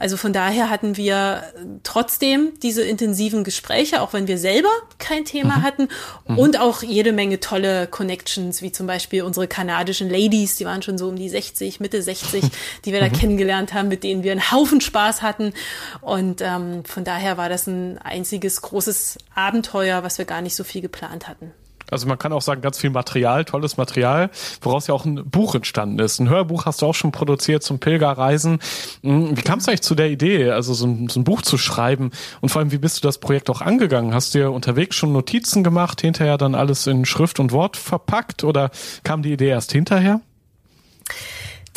[0.00, 1.44] Also von daher hatten wir
[1.82, 5.62] trotzdem diese intensiven Gespräche, auch wenn wir selber kein Thema mhm.
[5.62, 5.88] hatten
[6.26, 6.38] mhm.
[6.38, 10.96] und auch jede Menge tolle Connections, wie zum Beispiel unsere kanadischen Ladies, die waren schon
[10.96, 12.44] so um die 60, Mitte 60,
[12.86, 13.12] die wir da mhm.
[13.12, 15.52] kennengelernt haben, mit denen wir einen Haufen Spaß hatten.
[16.00, 20.64] Und ähm, von daher war das ein einziges großes Abenteuer, was wir gar nicht so
[20.64, 21.52] viel geplant hatten.
[21.90, 25.54] Also man kann auch sagen, ganz viel Material, tolles Material, woraus ja auch ein Buch
[25.54, 26.18] entstanden ist.
[26.18, 28.58] Ein Hörbuch hast du auch schon produziert zum Pilgerreisen.
[29.02, 31.58] Hm, wie kam es eigentlich zu der Idee, also so ein, so ein, Buch zu
[31.58, 32.10] schreiben?
[32.40, 34.14] Und vor allem, wie bist du das Projekt auch angegangen?
[34.14, 38.44] Hast du dir unterwegs schon Notizen gemacht, hinterher dann alles in Schrift und Wort verpackt
[38.44, 38.70] oder
[39.04, 40.20] kam die Idee erst hinterher?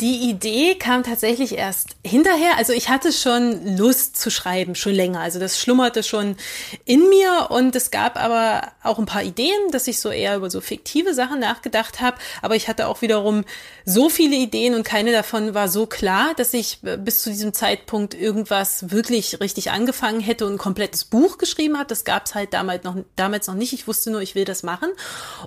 [0.00, 2.56] Die Idee kam tatsächlich erst hinterher.
[2.58, 5.20] Also ich hatte schon Lust zu schreiben, schon länger.
[5.20, 6.36] Also das schlummerte schon
[6.84, 10.50] in mir und es gab aber auch ein paar Ideen, dass ich so eher über
[10.50, 12.16] so fiktive Sachen nachgedacht habe.
[12.42, 13.44] Aber ich hatte auch wiederum
[13.84, 18.14] so viele Ideen und keine davon war so klar, dass ich bis zu diesem Zeitpunkt
[18.14, 21.86] irgendwas wirklich richtig angefangen hätte und ein komplettes Buch geschrieben habe.
[21.86, 23.72] Das gab es halt damals noch, damals noch nicht.
[23.72, 24.88] Ich wusste nur, ich will das machen.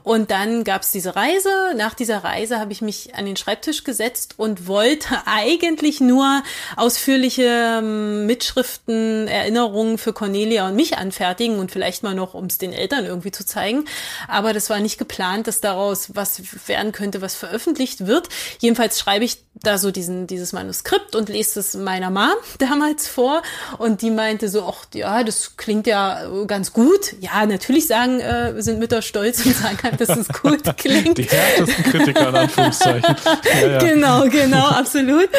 [0.03, 1.49] Und dann gab es diese Reise.
[1.75, 6.43] Nach dieser Reise habe ich mich an den Schreibtisch gesetzt und wollte eigentlich nur
[6.75, 12.57] ausführliche ähm, Mitschriften, Erinnerungen für Cornelia und mich anfertigen und vielleicht mal noch, um es
[12.57, 13.85] den Eltern irgendwie zu zeigen.
[14.27, 18.29] Aber das war nicht geplant, dass daraus was werden könnte, was veröffentlicht wird.
[18.59, 23.41] Jedenfalls schreibe ich da so diesen, dieses Manuskript und lese es meiner Mom damals vor
[23.77, 27.15] und die meinte so, ach ja, das klingt ja ganz gut.
[27.19, 31.17] Ja, natürlich sagen, äh, sind Mütter stolz und sagen halt, dass es gut klingt.
[31.17, 33.15] Die härtesten Kritiker in Anführungszeichen.
[33.61, 33.77] Ja, ja.
[33.79, 35.29] Genau, genau, absolut.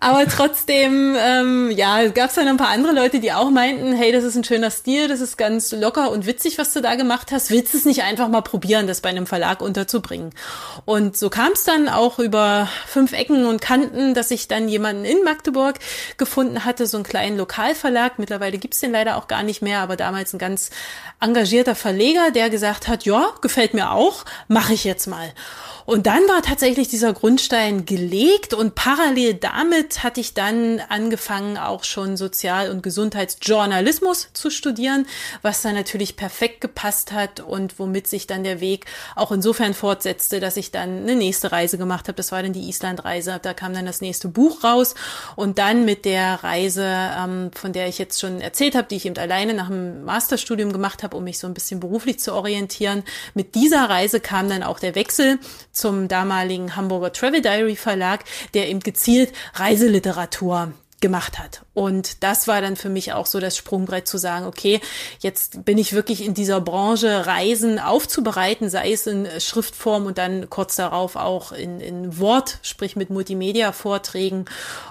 [0.00, 4.12] Aber trotzdem, ähm, ja, gab es dann ein paar andere Leute, die auch meinten, hey,
[4.12, 7.32] das ist ein schöner Stil, das ist ganz locker und witzig, was du da gemacht
[7.32, 7.50] hast.
[7.50, 10.30] Willst du es nicht einfach mal probieren, das bei einem Verlag unterzubringen?
[10.84, 15.04] Und so kam es dann auch über fünf Ecken und Kanten, dass ich dann jemanden
[15.04, 15.78] in Magdeburg
[16.18, 18.18] gefunden hatte, so einen kleinen Lokalverlag.
[18.18, 20.70] Mittlerweile gibt's den leider auch gar nicht mehr, aber damals ein ganz
[21.20, 25.32] engagierter Verleger, der gesagt hat, ja, gefällt mir auch, mache ich jetzt mal.
[25.86, 31.84] Und dann war tatsächlich dieser Grundstein gelegt und parallel damit hatte ich dann angefangen, auch
[31.84, 35.06] schon Sozial- und Gesundheitsjournalismus zu studieren,
[35.42, 40.40] was dann natürlich perfekt gepasst hat und womit sich dann der Weg auch insofern fortsetzte,
[40.40, 42.16] dass ich dann eine nächste Reise gemacht habe.
[42.16, 43.38] Das war dann die Islandreise.
[43.40, 44.96] Da kam dann das nächste Buch raus
[45.36, 49.06] und dann mit der Reise, ähm, von der ich jetzt schon erzählt habe, die ich
[49.06, 53.02] eben alleine nach dem Masterstudium gemacht habe, um mich so ein bisschen beruflich zu orientieren.
[53.34, 55.38] Mit dieser Reise kam dann auch der Wechsel
[55.72, 61.65] zum damaligen Hamburger Travel Diary Verlag, der eben gezielt Reiseliteratur gemacht hat.
[61.76, 64.80] Und das war dann für mich auch so das Sprungbrett zu sagen, okay,
[65.18, 70.48] jetzt bin ich wirklich in dieser Branche, Reisen aufzubereiten, sei es in Schriftform und dann
[70.48, 74.46] kurz darauf auch in, in Wort, sprich mit Multimedia-Vorträgen.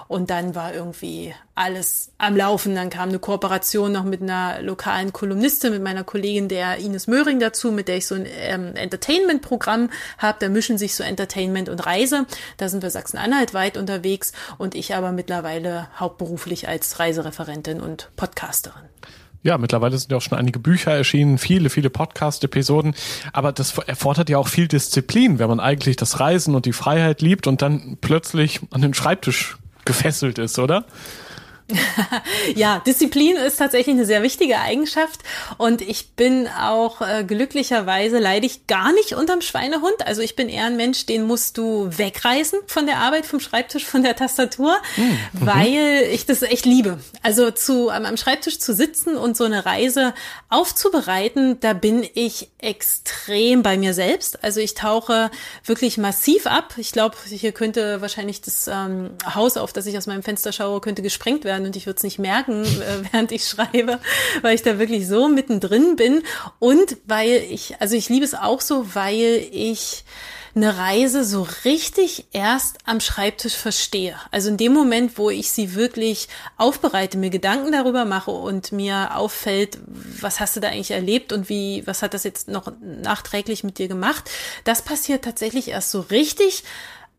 [0.06, 2.76] Und dann war irgendwie alles am Laufen.
[2.76, 7.40] Dann kam eine Kooperation noch mit einer lokalen Kolumnistin, mit meiner Kollegin der Ines Möhring
[7.40, 10.36] dazu, mit der ich so ein ähm, Entertainment-Programm habe.
[10.38, 12.26] Da mischen sich so Entertainment und Reise.
[12.58, 18.82] Da sind wir Sachsen-Anhalt weit unterwegs und ich aber mittlerweile hauptberuflich als Reisereferentin und Podcasterin.
[19.42, 22.94] Ja, mittlerweile sind ja auch schon einige Bücher erschienen, viele, viele Podcast-Episoden.
[23.32, 27.22] Aber das erfordert ja auch viel Disziplin, wenn man eigentlich das Reisen und die Freiheit
[27.22, 30.84] liebt und dann plötzlich an den Schreibtisch gefesselt ist, oder?
[32.54, 35.20] ja, Disziplin ist tatsächlich eine sehr wichtige Eigenschaft
[35.58, 40.06] und ich bin auch äh, glücklicherweise leide ich gar nicht unterm Schweinehund.
[40.06, 43.84] Also ich bin eher ein Mensch, den musst du wegreißen von der Arbeit, vom Schreibtisch,
[43.84, 45.18] von der Tastatur, mhm.
[45.32, 46.98] weil ich das echt liebe.
[47.22, 50.14] Also zu am, am Schreibtisch zu sitzen und so eine Reise
[50.48, 54.44] aufzubereiten, da bin ich extrem bei mir selbst.
[54.44, 55.30] Also ich tauche
[55.64, 56.74] wirklich massiv ab.
[56.76, 60.80] Ich glaube, hier könnte wahrscheinlich das ähm, Haus, auf das ich aus meinem Fenster schaue,
[60.80, 64.00] könnte gesprengt werden werden und ich würde es nicht merken, äh, während ich schreibe,
[64.42, 66.22] weil ich da wirklich so mittendrin bin
[66.58, 70.04] und weil ich, also ich liebe es auch so, weil ich
[70.54, 74.16] eine Reise so richtig erst am Schreibtisch verstehe.
[74.30, 79.14] Also in dem Moment, wo ich sie wirklich aufbereite, mir Gedanken darüber mache und mir
[79.16, 83.64] auffällt, was hast du da eigentlich erlebt und wie, was hat das jetzt noch nachträglich
[83.64, 84.30] mit dir gemacht,
[84.64, 86.64] das passiert tatsächlich erst so richtig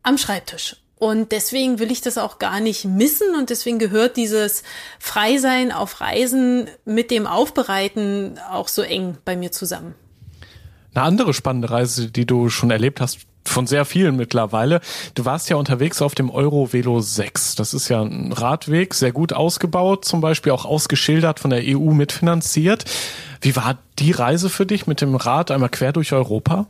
[0.02, 0.76] am Schreibtisch.
[0.98, 4.64] Und deswegen will ich das auch gar nicht missen und deswegen gehört dieses
[4.98, 9.94] Freisein auf Reisen mit dem Aufbereiten auch so eng bei mir zusammen.
[10.94, 14.80] Eine andere spannende Reise, die du schon erlebt hast, von sehr vielen mittlerweile.
[15.14, 17.54] Du warst ja unterwegs auf dem Euro Velo 6.
[17.54, 21.92] Das ist ja ein Radweg, sehr gut ausgebaut, zum Beispiel auch ausgeschildert von der EU
[21.92, 22.84] mitfinanziert.
[23.40, 26.66] Wie war die Reise für dich mit dem Rad einmal quer durch Europa?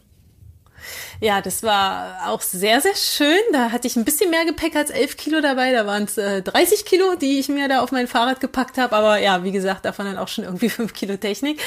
[1.21, 3.41] Ja, das war auch sehr, sehr schön.
[3.53, 5.73] Da hatte ich ein bisschen mehr Gepäck als elf Kilo dabei.
[5.73, 8.95] Da waren es äh, 30 Kilo, die ich mir da auf mein Fahrrad gepackt habe.
[8.95, 11.61] Aber ja, wie gesagt, davon dann auch schon irgendwie fünf Kilo Technik.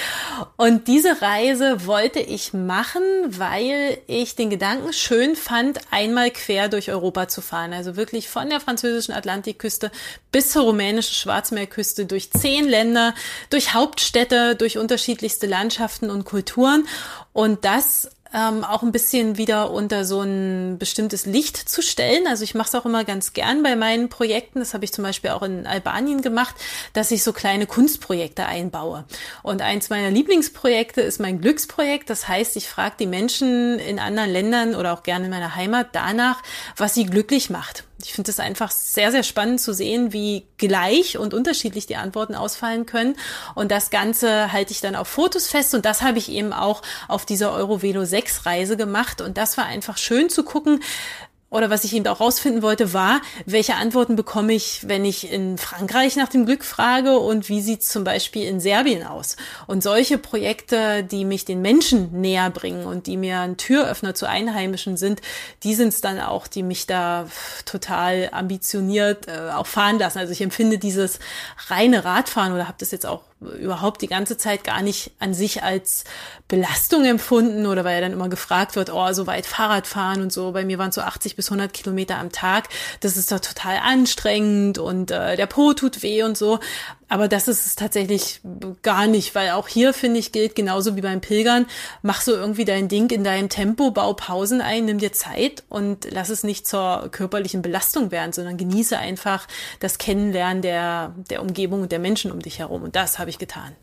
[0.56, 6.90] Und diese Reise wollte ich machen, weil ich den Gedanken schön fand, einmal quer durch
[6.90, 7.74] Europa zu fahren.
[7.74, 9.92] Also wirklich von der französischen Atlantikküste
[10.32, 13.14] bis zur rumänischen Schwarzmeerküste, durch zehn Länder,
[13.50, 16.88] durch Hauptstädte, durch unterschiedlichste Landschaften und Kulturen.
[17.34, 22.28] Und das ähm, auch ein bisschen wieder unter so ein bestimmtes Licht zu stellen.
[22.28, 24.60] Also ich mache es auch immer ganz gern bei meinen Projekten.
[24.60, 26.56] Das habe ich zum Beispiel auch in Albanien gemacht,
[26.94, 29.06] dass ich so kleine Kunstprojekte einbaue.
[29.44, 32.10] Und eins meiner Lieblingsprojekte ist mein Glücksprojekt.
[32.10, 35.89] Das heißt, ich frage die Menschen in anderen Ländern oder auch gerne in meiner Heimat
[35.94, 36.41] danach,
[36.78, 37.84] was sie glücklich macht.
[38.06, 42.36] Ich finde es einfach sehr, sehr spannend zu sehen, wie gleich und unterschiedlich die Antworten
[42.36, 43.16] ausfallen können.
[43.56, 45.74] Und das Ganze halte ich dann auf Fotos fest.
[45.74, 49.22] Und das habe ich eben auch auf dieser Eurovelo 6 Reise gemacht.
[49.22, 50.82] Und das war einfach schön zu gucken,
[51.52, 55.58] oder was ich eben auch rausfinden wollte, war, welche Antworten bekomme ich, wenn ich in
[55.58, 59.36] Frankreich nach dem Glück frage und wie sieht es zum Beispiel in Serbien aus?
[59.68, 64.28] Und solche Projekte, die mich den Menschen näher bringen und die mir ein Türöffner zu
[64.28, 65.22] Einheimischen sind,
[65.64, 67.28] die sind es dann auch, die mich da
[67.66, 70.20] total ambitioniert äh, auch fahren lassen.
[70.20, 71.20] Also ich empfinde dieses
[71.68, 73.24] reine Radfahren oder habe das jetzt auch
[73.60, 76.04] überhaupt die ganze Zeit gar nicht an sich als
[76.47, 80.32] Belastung empfunden oder weil er dann immer gefragt wird, oh, so weit Fahrrad fahren und
[80.32, 80.51] so.
[80.51, 82.69] Bei mir waren es so 80 bis 100 Kilometer am Tag.
[82.99, 86.60] Das ist doch total anstrengend und äh, der Po tut weh und so.
[87.12, 88.39] Aber das ist es tatsächlich
[88.84, 91.65] gar nicht, weil auch hier, finde ich, gilt genauso wie beim Pilgern,
[92.04, 96.08] mach so irgendwie dein Ding in deinem Tempo, bau Pausen ein, nimm dir Zeit und
[96.10, 99.50] lass es nicht zur körperlichen Belastung werden, sondern genieße einfach
[99.82, 102.82] das Kennenlernen der, der Umgebung und der Menschen um dich herum.
[102.82, 103.76] Und das habe ich getan.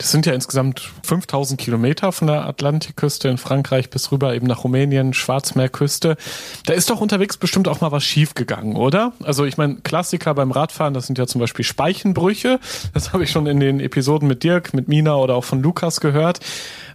[0.00, 4.64] Das sind ja insgesamt 5000 Kilometer von der Atlantikküste in Frankreich bis rüber eben nach
[4.64, 6.16] Rumänien, Schwarzmeerküste.
[6.64, 9.12] Da ist doch unterwegs bestimmt auch mal was schiefgegangen, oder?
[9.22, 12.60] Also ich meine, Klassiker beim Radfahren, das sind ja zum Beispiel Speichenbrüche.
[12.94, 16.00] Das habe ich schon in den Episoden mit Dirk, mit Mina oder auch von Lukas
[16.00, 16.40] gehört.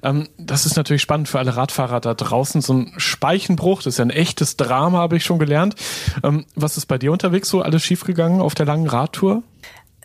[0.01, 2.61] Ähm, das ist natürlich spannend für alle Radfahrer da draußen.
[2.61, 5.75] So ein Speichenbruch, das ist ja ein echtes Drama, habe ich schon gelernt.
[6.23, 9.43] Ähm, was ist bei dir unterwegs so alles schiefgegangen auf der langen Radtour?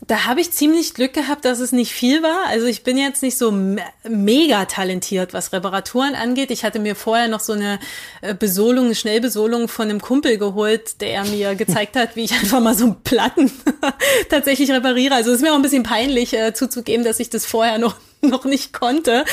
[0.07, 2.47] Da habe ich ziemlich Glück gehabt, dass es nicht viel war.
[2.49, 6.51] Also ich bin jetzt nicht so me mega talentiert, was Reparaturen angeht.
[6.51, 7.79] Ich hatte mir vorher noch so eine
[8.23, 12.61] äh, Besolung, eine Schnellbesolung von einem Kumpel geholt, der mir gezeigt hat, wie ich einfach
[12.61, 13.53] mal so einen Platten
[14.31, 15.15] tatsächlich repariere.
[15.15, 17.97] Also es ist mir auch ein bisschen peinlich äh, zuzugeben, dass ich das vorher noch
[18.31, 19.25] noch nicht konnte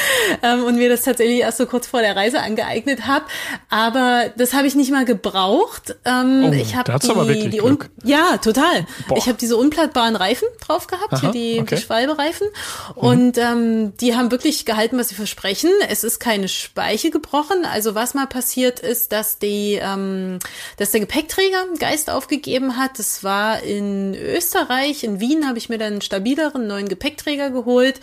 [0.42, 3.26] ähm, und mir das tatsächlich erst so kurz vor der Reise angeeignet habe.
[3.70, 5.96] Aber das habe ich nicht mal gebraucht.
[6.06, 7.90] Ähm, oh, ich habe die, aber wirklich die Glück.
[8.04, 8.86] ja total.
[9.08, 9.18] Boah.
[9.18, 11.76] Ich habe diese unplattbaren Reifen drauf gehabt, Aha, hier die, okay.
[11.76, 13.02] die Schwalbereifen mhm.
[13.02, 15.70] und ähm, die haben wirklich gehalten, was sie versprechen.
[15.90, 17.66] Es ist keine Speiche gebrochen.
[17.66, 20.40] Also was mal passiert ist, dass die, ähm,
[20.78, 23.00] dass der Gepäckträger einen Geist aufgegeben hat.
[23.00, 28.00] Das war in Österreich, in Wien habe ich mir dann einen stabileren neuen Gepäckträger geholt.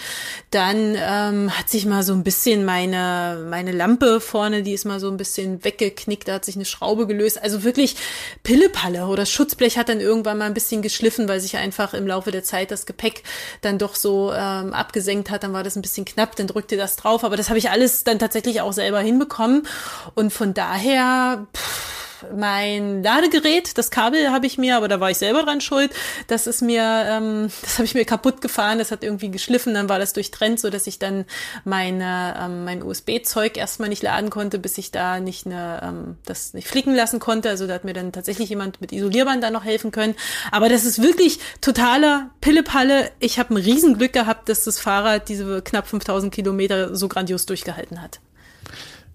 [0.51, 4.85] Dann dann ähm, hat sich mal so ein bisschen meine, meine Lampe vorne, die ist
[4.85, 7.43] mal so ein bisschen weggeknickt, da hat sich eine Schraube gelöst.
[7.43, 7.97] Also wirklich
[8.43, 12.31] Pillepalle oder Schutzblech hat dann irgendwann mal ein bisschen geschliffen, weil sich einfach im Laufe
[12.31, 13.23] der Zeit das Gepäck
[13.61, 15.45] dann doch so ähm, abgesenkt hat.
[15.45, 17.25] Dann war das ein bisschen knapp, dann drückte das drauf.
[17.25, 19.67] Aber das habe ich alles dann tatsächlich auch selber hinbekommen.
[20.15, 25.19] Und von daher, pff, mein Ladegerät, das Kabel habe ich mir, aber da war ich
[25.19, 25.91] selber dran schuld.
[26.27, 29.89] Das ist mir, ähm, das habe ich mir kaputt gefahren, das hat irgendwie geschliffen, dann
[29.89, 31.25] war das durchtrennt, so dass ich dann
[31.65, 36.55] meine, ähm, mein USB-Zeug erstmal nicht laden konnte, bis ich da nicht eine, ähm, das
[36.55, 37.49] nicht flicken lassen konnte.
[37.49, 40.15] Also da hat mir dann tatsächlich jemand mit Isolierband da noch helfen können.
[40.51, 43.11] Aber das ist wirklich totaler Pillepalle.
[43.21, 48.03] Ich habe ein Riesenglück gehabt, dass das Fahrrad diese knapp 5000 Kilometer so grandios durchgehalten
[48.03, 48.21] hat.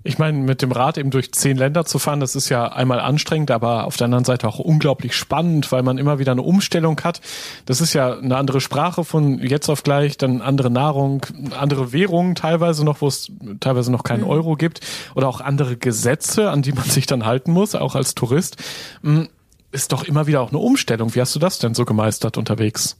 [0.01, 3.01] Ich meine, mit dem Rad eben durch zehn Länder zu fahren, das ist ja einmal
[3.01, 6.99] anstrengend, aber auf der anderen Seite auch unglaublich spannend, weil man immer wieder eine Umstellung
[7.01, 7.19] hat.
[7.65, 11.25] Das ist ja eine andere Sprache von jetzt auf gleich, dann andere Nahrung,
[11.57, 13.29] andere Währungen teilweise noch, wo es
[13.59, 14.29] teilweise noch keinen mhm.
[14.29, 14.79] Euro gibt
[15.15, 18.55] oder auch andere Gesetze, an die man sich dann halten muss, auch als Tourist.
[19.03, 19.27] Hm,
[19.71, 21.13] ist doch immer wieder auch eine Umstellung.
[21.13, 22.95] Wie hast du das denn so gemeistert unterwegs?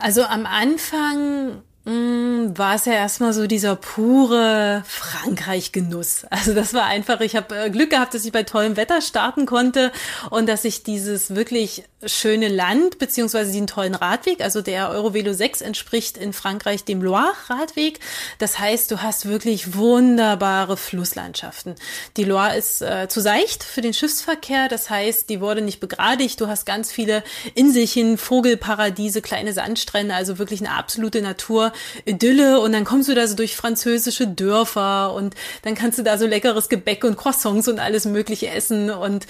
[0.00, 6.26] Also am Anfang war es ja erstmal so dieser pure Frankreich-Genuss.
[6.30, 9.46] Also das war einfach, ich habe äh, Glück gehabt, dass ich bei tollem Wetter starten
[9.46, 9.90] konnte
[10.30, 15.62] und dass ich dieses wirklich schöne Land beziehungsweise den tollen Radweg, also der Eurovelo 6
[15.62, 17.98] entspricht in Frankreich dem Loire-Radweg.
[18.38, 21.74] Das heißt, du hast wirklich wunderbare Flusslandschaften.
[22.16, 26.40] Die Loire ist äh, zu seicht für den Schiffsverkehr, das heißt, die wurde nicht begradigt.
[26.40, 27.24] Du hast ganz viele
[27.54, 31.72] Inselchen, Vogelparadiese, kleine Sandstrände, also wirklich eine absolute Natur
[32.04, 36.18] Idylle und dann kommst du da so durch französische Dörfer und dann kannst du da
[36.18, 39.26] so leckeres Gebäck und Croissants und alles mögliche essen und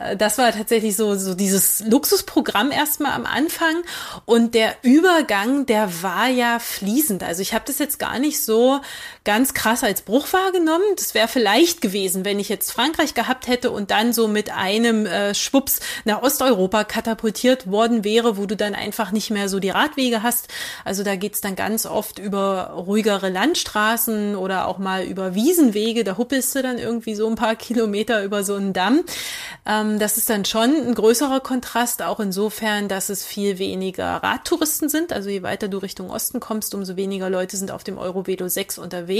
[0.00, 3.82] äh, das war tatsächlich so, so dieses Luxusprogramm erstmal am Anfang
[4.24, 7.22] und der Übergang, der war ja fließend.
[7.22, 8.80] Also ich habe das jetzt gar nicht so
[9.24, 10.84] ganz krass als Bruch wahrgenommen.
[10.96, 15.06] Das wäre vielleicht gewesen, wenn ich jetzt Frankreich gehabt hätte und dann so mit einem
[15.06, 19.70] äh, Schwupps nach Osteuropa katapultiert worden wäre, wo du dann einfach nicht mehr so die
[19.70, 20.48] Radwege hast.
[20.84, 26.02] Also da geht's dann ganz oft über ruhigere Landstraßen oder auch mal über Wiesenwege.
[26.02, 29.04] Da huppelst du dann irgendwie so ein paar Kilometer über so einen Damm.
[29.66, 34.88] Ähm, das ist dann schon ein größerer Kontrast, auch insofern, dass es viel weniger Radtouristen
[34.88, 35.12] sind.
[35.12, 38.78] Also je weiter du Richtung Osten kommst, umso weniger Leute sind auf dem Eurovelo 6
[38.78, 39.11] unterwegs,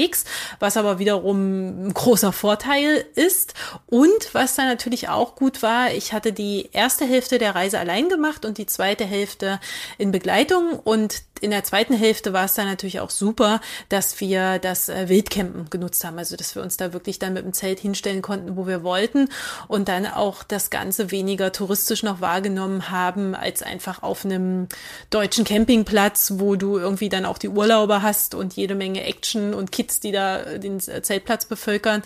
[0.59, 3.55] was aber wiederum ein großer Vorteil ist.
[3.87, 8.09] Und was dann natürlich auch gut war, ich hatte die erste Hälfte der Reise allein
[8.09, 9.61] gemacht und die zweite Hälfte
[9.99, 14.61] in Begleitung und in der zweiten Hälfte war es dann natürlich auch super, dass wir
[14.61, 16.19] das äh, Wildcampen genutzt haben.
[16.19, 19.29] Also, dass wir uns da wirklich dann mit dem Zelt hinstellen konnten, wo wir wollten
[19.67, 24.69] und dann auch das Ganze weniger touristisch noch wahrgenommen haben, als einfach auf einem
[25.11, 29.73] deutschen Campingplatz, wo du irgendwie dann auch die Urlauber hast und jede Menge Action und
[29.73, 32.05] Kids, die da den Zeltplatz bevölkern.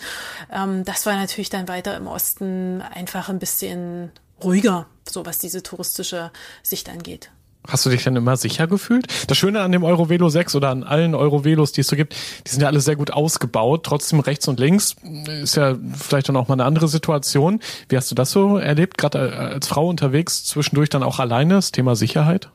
[0.51, 4.11] Ähm, das war natürlich dann weiter im Osten einfach ein bisschen
[4.43, 6.31] ruhiger, so was diese touristische
[6.63, 7.29] Sicht angeht.
[7.67, 9.07] Hast du dich denn immer sicher gefühlt?
[9.27, 12.15] Das Schöne an dem Eurovelo 6 oder an allen Eurovelos, die es so gibt,
[12.45, 13.85] die sind ja alle sehr gut ausgebaut.
[13.85, 14.95] Trotzdem rechts und links
[15.43, 17.59] ist ja vielleicht dann auch mal eine andere Situation.
[17.89, 21.71] Wie hast du das so erlebt, gerade als Frau unterwegs, zwischendurch dann auch alleine, das
[21.71, 22.49] Thema Sicherheit?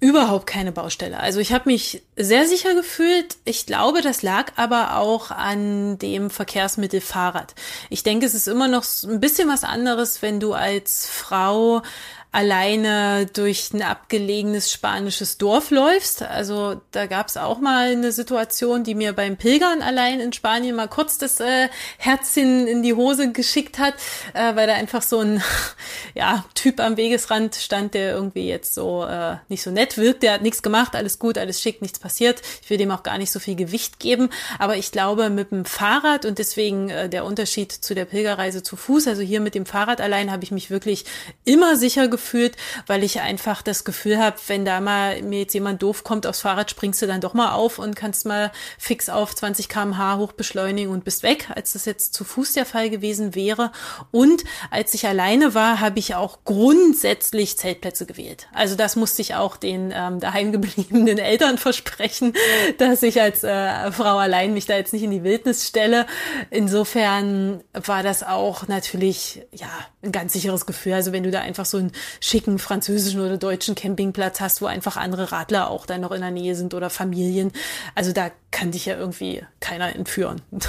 [0.00, 1.18] Überhaupt keine Baustelle.
[1.18, 3.36] Also ich habe mich sehr sicher gefühlt.
[3.44, 7.56] Ich glaube, das lag aber auch an dem Verkehrsmittel Fahrrad.
[7.90, 11.82] Ich denke, es ist immer noch ein bisschen was anderes, wenn du als Frau
[12.30, 16.22] alleine durch ein abgelegenes spanisches Dorf läufst.
[16.22, 20.76] Also da gab es auch mal eine Situation, die mir beim Pilgern allein in Spanien
[20.76, 23.94] mal kurz das äh, Herzchen in die Hose geschickt hat,
[24.34, 25.42] äh, weil da einfach so ein
[26.14, 30.22] ja, Typ am Wegesrand stand, der irgendwie jetzt so äh, nicht so nett wirkt.
[30.22, 32.42] Der hat nichts gemacht, alles gut, alles schick, nichts passiert.
[32.62, 34.28] Ich will dem auch gar nicht so viel Gewicht geben.
[34.58, 38.76] Aber ich glaube, mit dem Fahrrad und deswegen äh, der Unterschied zu der Pilgerreise zu
[38.76, 41.06] Fuß, also hier mit dem Fahrrad allein habe ich mich wirklich
[41.46, 42.56] immer sicher gefühlt gefühlt,
[42.86, 46.40] weil ich einfach das Gefühl habe, wenn da mal mir jetzt jemand doof kommt aufs
[46.40, 50.32] Fahrrad, springst du dann doch mal auf und kannst mal fix auf 20 km/h hoch
[50.38, 53.70] und bist weg, als das jetzt zu Fuß der Fall gewesen wäre.
[54.10, 58.48] Und als ich alleine war, habe ich auch grundsätzlich Zeltplätze gewählt.
[58.52, 62.34] Also das musste ich auch den ähm, daheim gebliebenen Eltern versprechen,
[62.78, 66.06] dass ich als äh, Frau allein mich da jetzt nicht in die Wildnis stelle.
[66.50, 69.68] Insofern war das auch natürlich ja
[70.02, 70.94] ein ganz sicheres Gefühl.
[70.94, 74.96] Also wenn du da einfach so ein schicken französischen oder deutschen Campingplatz hast, wo einfach
[74.96, 77.52] andere Radler auch dann noch in der Nähe sind oder Familien.
[77.94, 80.40] Also da kann dich ja irgendwie keiner entführen.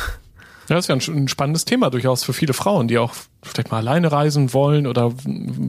[0.70, 3.78] Ja, das ist ja ein, spannendes Thema durchaus für viele Frauen, die auch vielleicht mal
[3.78, 5.12] alleine reisen wollen oder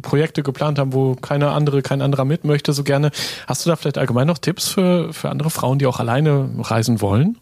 [0.03, 3.11] Projekte geplant haben, wo keine andere, kein anderer mit möchte so gerne.
[3.47, 7.01] Hast du da vielleicht allgemein noch Tipps für, für andere Frauen, die auch alleine reisen
[7.01, 7.39] wollen?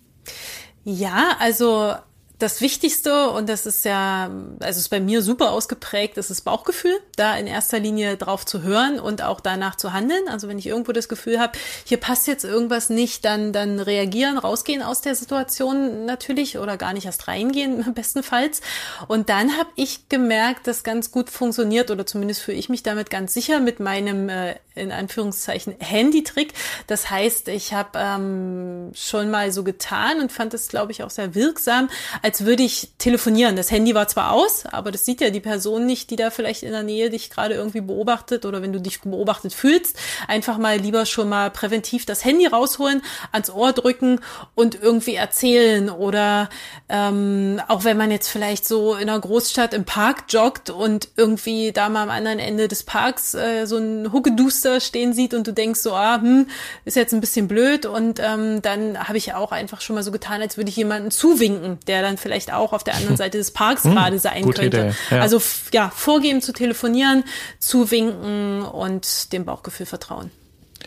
[0.85, 1.95] Ja, also
[2.39, 4.30] das Wichtigste, und das ist ja,
[4.61, 8.62] also ist bei mir super ausgeprägt, ist das Bauchgefühl, da in erster Linie drauf zu
[8.62, 10.28] hören und auch danach zu handeln.
[10.28, 14.39] Also wenn ich irgendwo das Gefühl habe, hier passt jetzt irgendwas nicht, dann, dann reagieren,
[14.39, 18.61] rausgehen aus der Situation natürlich oder gar nicht erst reingehen, bestenfalls.
[19.09, 23.11] Und dann habe ich gemerkt, dass ganz gut funktioniert oder zumindest fühle ich mich damit
[23.11, 26.55] ganz sicher mit meinem äh, in Anführungszeichen Handy-Trick.
[26.86, 31.11] Das heißt, ich habe ähm, schon mal so getan und fand es, glaube ich, auch
[31.11, 31.91] sehr wirksam,
[32.29, 33.57] als würde ich telefonieren.
[33.57, 36.62] Das Handy war zwar aus, aber das sieht ja die Person nicht, die da vielleicht
[36.62, 40.76] in der Nähe dich gerade irgendwie beobachtet oder wenn du dich beobachtet fühlst, einfach mal
[40.76, 43.01] lieber schon mal präventiv das Handy rausholen,
[43.33, 44.20] ans Ohr drücken
[44.55, 46.51] und irgendwie erzählen oder
[46.91, 51.72] ähm, auch wenn man jetzt vielleicht so in einer Großstadt im Park joggt und irgendwie
[51.72, 55.55] da mal am anderen Ende des Parks äh, so ein Huckeduster stehen sieht und du
[55.55, 56.47] denkst so, ah, hm,
[56.85, 60.12] ist jetzt ein bisschen blöd und ähm, dann habe ich auch einfach schon mal so
[60.12, 63.53] getan, als würde ich jemanden zuwinken, der dann vielleicht auch auf der anderen Seite des
[63.53, 64.95] Parks hm, gerade sein könnte.
[65.11, 65.21] Ja.
[65.21, 65.41] Also
[65.73, 67.25] ja, vorgeben zu telefonieren,
[67.59, 70.31] zuwinken und dem Bauchgefühl vertrauen.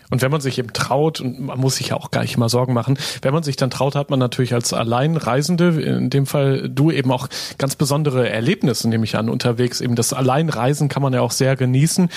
[0.10, 2.50] Und wenn man sich eben traut, und man muss sich ja auch gar nicht mal
[2.50, 6.70] Sorgen machen, wenn man sich dann traut, hat man natürlich als Alleinreisende, in dem Fall
[6.70, 9.80] du eben auch ganz besondere Erlebnisse, nehme ich an, unterwegs.
[9.80, 12.10] Eben das Alleinreisen kann man ja auch sehr genießen.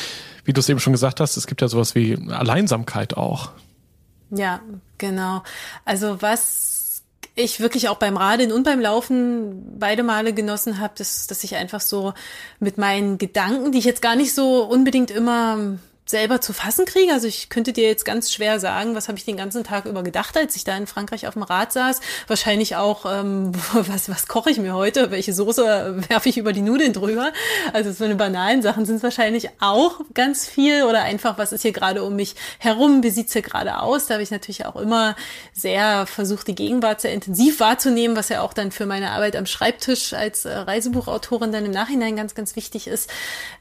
[0.44, 3.50] Wie du es eben schon gesagt hast, es gibt ja sowas wie Alleinsamkeit auch.
[4.30, 4.60] Ja,
[4.98, 5.44] genau.
[5.84, 6.73] Also was
[7.34, 11.56] ich wirklich auch beim Radeln und beim Laufen beide Male genossen habe, dass, dass ich
[11.56, 12.14] einfach so
[12.60, 17.12] mit meinen Gedanken, die ich jetzt gar nicht so unbedingt immer selber zu fassen kriege.
[17.12, 20.02] Also ich könnte dir jetzt ganz schwer sagen, was habe ich den ganzen Tag über
[20.02, 22.00] gedacht, als ich da in Frankreich auf dem Rad saß.
[22.26, 25.10] Wahrscheinlich auch, ähm, was, was koche ich mir heute?
[25.10, 27.32] Welche Soße werfe ich über die Nudeln drüber?
[27.72, 30.84] Also so eine banalen Sachen sind es wahrscheinlich auch ganz viel.
[30.84, 33.02] Oder einfach, was ist hier gerade um mich herum?
[33.02, 34.06] Wie sieht's hier gerade aus?
[34.06, 35.16] Da habe ich natürlich auch immer
[35.54, 39.46] sehr versucht, die Gegenwart sehr intensiv wahrzunehmen, was ja auch dann für meine Arbeit am
[39.46, 43.08] Schreibtisch als äh, Reisebuchautorin dann im Nachhinein ganz, ganz wichtig ist.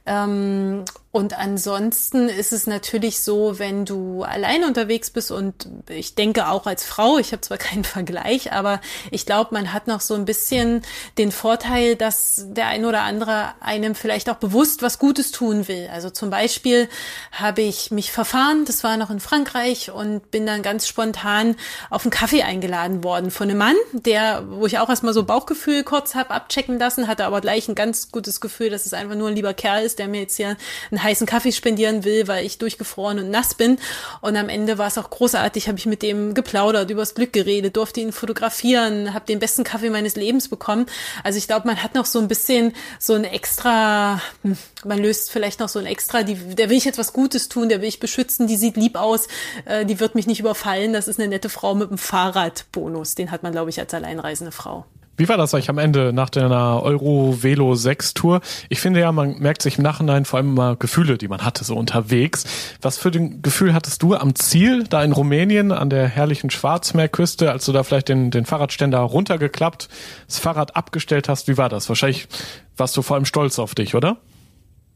[0.05, 0.83] Ähm,
[1.15, 6.65] und ansonsten ist es natürlich so, wenn du allein unterwegs bist und ich denke auch
[6.65, 8.81] als Frau, ich habe zwar keinen Vergleich, aber
[9.11, 10.81] ich glaube, man hat noch so ein bisschen
[11.19, 15.87] den Vorteil, dass der ein oder andere einem vielleicht auch bewusst was Gutes tun will.
[15.93, 16.89] Also zum Beispiel
[17.31, 21.55] habe ich mich verfahren, das war noch in Frankreich und bin dann ganz spontan
[21.91, 25.83] auf einen Kaffee eingeladen worden von einem Mann, der, wo ich auch erstmal so Bauchgefühl
[25.83, 29.27] kurz habe abchecken lassen, hatte aber gleich ein ganz gutes Gefühl, dass es einfach nur
[29.27, 30.57] ein lieber Kerl ist, ist, der mir jetzt hier
[30.91, 33.77] einen heißen Kaffee spendieren will, weil ich durchgefroren und nass bin.
[34.21, 37.77] Und am Ende war es auch großartig, habe ich mit dem geplaudert, übers Glück geredet,
[37.77, 40.87] durfte ihn fotografieren, habe den besten Kaffee meines Lebens bekommen.
[41.23, 45.31] Also ich glaube, man hat noch so ein bisschen so ein extra, hm, man löst
[45.31, 47.87] vielleicht noch so ein extra, die, der will ich jetzt was Gutes tun, der will
[47.87, 49.27] ich beschützen, die sieht lieb aus,
[49.65, 53.15] äh, die wird mich nicht überfallen, das ist eine nette Frau mit einem Fahrradbonus.
[53.15, 54.85] Den hat man, glaube ich, als alleinreisende Frau.
[55.15, 58.41] Wie war das eigentlich am Ende nach deiner Euro Velo 6 Tour?
[58.69, 61.63] Ich finde ja, man merkt sich im Nachhinein vor allem immer Gefühle, die man hatte
[61.63, 62.45] so unterwegs.
[62.81, 67.51] Was für ein Gefühl hattest du am Ziel, da in Rumänien an der herrlichen Schwarzmeerküste,
[67.51, 69.87] als du da vielleicht den, den Fahrradständer runtergeklappt,
[70.25, 71.47] das Fahrrad abgestellt hast?
[71.47, 71.89] Wie war das?
[71.89, 72.27] Wahrscheinlich
[72.75, 74.17] warst du vor allem stolz auf dich, oder?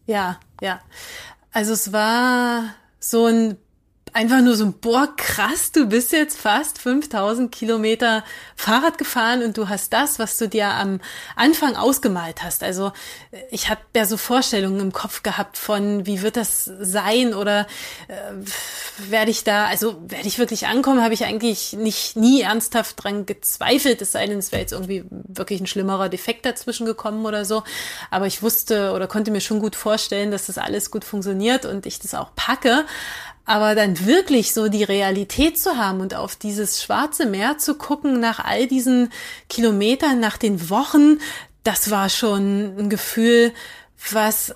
[0.07, 0.79] Ja, ja.
[1.51, 2.63] Also es war
[2.99, 3.57] so ein
[4.17, 8.23] einfach nur so, boah, krass, du bist jetzt fast 5000 Kilometer
[8.55, 10.99] Fahrrad gefahren und du hast das, was du dir am
[11.35, 12.63] Anfang ausgemalt hast.
[12.63, 12.93] Also
[13.51, 17.67] ich habe ja so Vorstellungen im Kopf gehabt von, wie wird das sein oder
[18.07, 18.15] äh,
[19.11, 23.27] werde ich da, also werde ich wirklich ankommen, habe ich eigentlich nicht nie ernsthaft dran
[23.27, 27.45] gezweifelt, es sei denn, es wäre jetzt irgendwie wirklich ein schlimmerer Defekt dazwischen gekommen oder
[27.45, 27.61] so.
[28.09, 31.85] Aber ich wusste oder konnte mir schon gut vorstellen, dass das alles gut funktioniert und
[31.85, 32.85] ich das auch packe.
[33.47, 38.19] Aber dann wirklich so die Realität zu haben und auf dieses schwarze Meer zu gucken
[38.19, 39.09] nach all diesen
[39.49, 41.19] Kilometern, nach den Wochen,
[41.63, 43.53] das war schon ein Gefühl,
[44.11, 44.53] was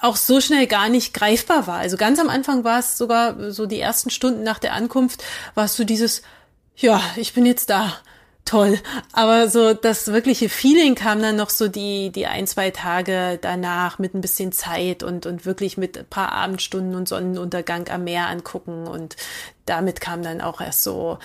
[0.00, 1.78] auch so schnell gar nicht greifbar war.
[1.78, 5.22] Also ganz am Anfang war es sogar so die ersten Stunden nach der Ankunft,
[5.54, 6.22] warst du dieses,
[6.76, 7.96] ja, ich bin jetzt da
[8.44, 8.78] toll.
[9.12, 13.98] Aber so das wirkliche Feeling kam dann noch so die, die ein, zwei Tage danach
[13.98, 18.28] mit ein bisschen Zeit und, und wirklich mit ein paar Abendstunden und Sonnenuntergang am Meer
[18.28, 18.86] angucken.
[18.86, 19.16] Und
[19.66, 21.18] damit kam dann auch erst so,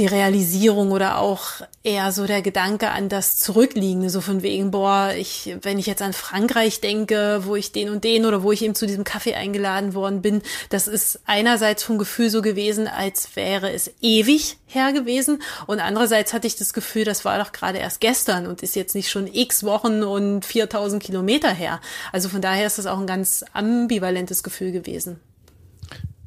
[0.00, 1.46] die Realisierung oder auch
[1.82, 6.00] eher so der Gedanke an das Zurückliegende, so von wegen, boah, ich, wenn ich jetzt
[6.00, 9.34] an Frankreich denke, wo ich den und den oder wo ich eben zu diesem Kaffee
[9.34, 10.40] eingeladen worden bin,
[10.70, 16.32] das ist einerseits vom Gefühl so gewesen, als wäre es ewig her gewesen und andererseits
[16.32, 19.26] hatte ich das Gefühl, das war doch gerade erst gestern und ist jetzt nicht schon
[19.26, 21.78] x Wochen und 4000 Kilometer her.
[22.10, 25.20] Also von daher ist das auch ein ganz ambivalentes Gefühl gewesen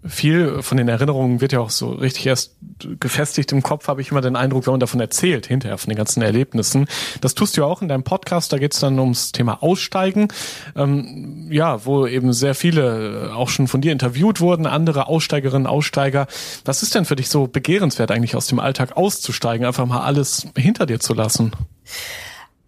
[0.06, 2.56] viel von den Erinnerungen wird ja auch so richtig erst
[3.00, 5.98] gefestigt im Kopf, habe ich immer den Eindruck, wenn man davon erzählt, hinterher von den
[5.98, 6.88] ganzen Erlebnissen.
[7.22, 10.28] Das tust du ja auch in deinem Podcast, da geht es dann ums Thema Aussteigen.
[10.76, 16.28] Ähm, ja, wo eben sehr viele auch schon von dir interviewt wurden, andere Aussteigerinnen, Aussteiger.
[16.66, 20.48] Was ist denn für dich so begehrenswert eigentlich aus dem Alltag auszusteigen, einfach mal alles
[20.58, 21.52] hinter dir zu lassen?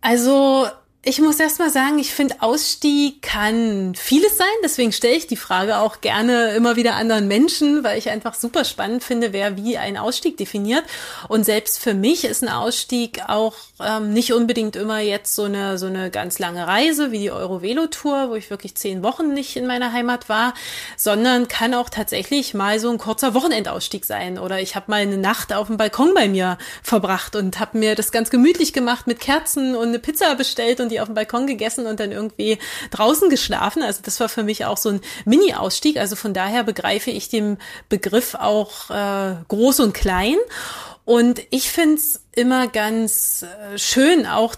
[0.01, 0.67] Also
[1.07, 4.47] ich muss erst mal sagen, ich finde, Ausstieg kann vieles sein.
[4.63, 8.65] Deswegen stelle ich die Frage auch gerne immer wieder anderen Menschen, weil ich einfach super
[8.65, 10.83] spannend finde, wer wie einen Ausstieg definiert.
[11.27, 15.77] Und selbst für mich ist ein Ausstieg auch ähm, nicht unbedingt immer jetzt so eine,
[15.77, 19.67] so eine ganz lange Reise wie die Eurovelo-Tour, wo ich wirklich zehn Wochen nicht in
[19.67, 20.55] meiner Heimat war,
[20.97, 24.39] sondern kann auch tatsächlich mal so ein kurzer Wochenendausstieg sein.
[24.39, 27.93] Oder ich habe mal eine Nacht auf dem Balkon bei mir verbracht und habe mir
[27.93, 31.45] das ganz gemütlich gemacht mit Kerzen und eine Pizza bestellt und die auf dem Balkon
[31.45, 32.57] gegessen und dann irgendwie
[32.91, 33.83] draußen geschlafen.
[33.83, 35.97] Also das war für mich auch so ein Mini-Ausstieg.
[35.97, 37.57] Also von daher begreife ich den
[37.89, 40.37] Begriff auch äh, groß und klein.
[41.03, 44.55] Und ich finde es immer ganz äh, schön, auch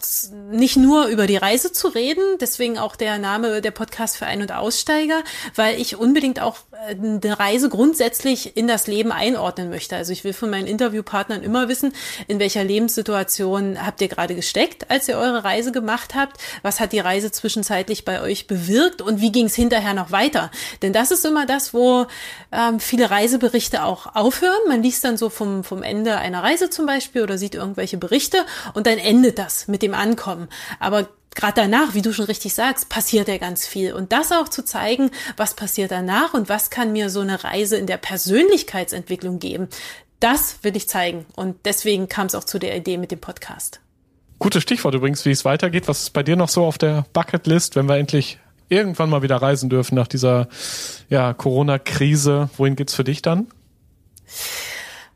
[0.51, 4.41] nicht nur über die Reise zu reden, deswegen auch der Name der Podcast für Ein-
[4.41, 5.23] und Aussteiger,
[5.55, 6.57] weil ich unbedingt auch
[6.87, 9.95] äh, eine Reise grundsätzlich in das Leben einordnen möchte.
[9.95, 11.93] Also ich will von meinen Interviewpartnern immer wissen,
[12.27, 16.93] in welcher Lebenssituation habt ihr gerade gesteckt, als ihr eure Reise gemacht habt, was hat
[16.93, 20.49] die Reise zwischenzeitlich bei euch bewirkt und wie ging es hinterher noch weiter.
[20.81, 22.07] Denn das ist immer das, wo
[22.51, 24.57] ähm, viele Reiseberichte auch aufhören.
[24.67, 28.45] Man liest dann so vom, vom Ende einer Reise zum Beispiel oder sieht irgendwelche Berichte
[28.73, 30.47] und dann endet das mit dem Ankommen.
[30.79, 33.93] Aber gerade danach, wie du schon richtig sagst, passiert ja ganz viel.
[33.93, 37.77] Und das auch zu zeigen, was passiert danach und was kann mir so eine Reise
[37.77, 39.67] in der Persönlichkeitsentwicklung geben,
[40.19, 41.25] das will ich zeigen.
[41.35, 43.79] Und deswegen kam es auch zu der Idee mit dem Podcast.
[44.39, 45.87] Gutes Stichwort übrigens, wie es weitergeht.
[45.87, 48.39] Was ist bei dir noch so auf der Bucketlist, wenn wir endlich
[48.69, 50.47] irgendwann mal wieder reisen dürfen nach dieser
[51.09, 52.49] ja, Corona-Krise?
[52.57, 53.47] Wohin geht's für dich dann?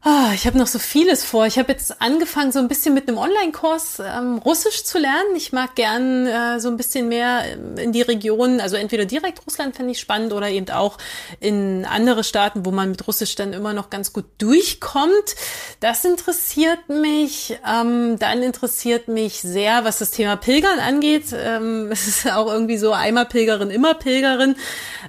[0.04, 1.45] Oh, ich habe noch so vieles vor.
[1.45, 5.36] Ich habe jetzt angefangen, so ein bisschen mit einem Online-Kurs ähm, Russisch zu lernen.
[5.36, 7.43] Ich mag gern äh, so ein bisschen mehr
[7.78, 10.97] in die Region, also entweder direkt Russland fände ich spannend oder eben auch
[11.39, 15.36] in andere Staaten, wo man mit Russisch dann immer noch ganz gut durchkommt.
[15.82, 17.60] Das interessiert mich.
[17.64, 21.26] Ähm, dann interessiert mich sehr, was das Thema Pilgern angeht.
[21.32, 24.56] Ähm, es ist auch irgendwie so einmal Pilgerin, immer Pilgerin.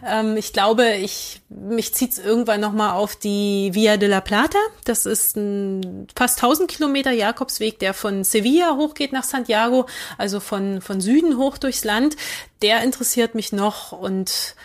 [0.06, 4.58] Ähm, ich glaube, ich mich zieht's irgendwann noch mal auf die Via de la Plata
[4.84, 9.86] Das ist ein fast 1000 Kilometer Jakobsweg, der von Sevilla hochgeht nach Santiago,
[10.18, 12.16] also von, von Süden hoch durchs Land.
[12.62, 14.56] Der interessiert mich noch und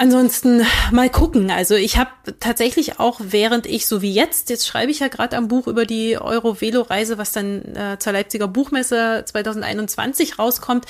[0.00, 1.50] Ansonsten mal gucken.
[1.50, 2.08] Also ich habe
[2.40, 5.84] tatsächlich auch, während ich so wie jetzt, jetzt schreibe ich ja gerade am Buch über
[5.84, 10.86] die Euro-Velo-Reise, was dann äh, zur Leipziger Buchmesse 2021 rauskommt,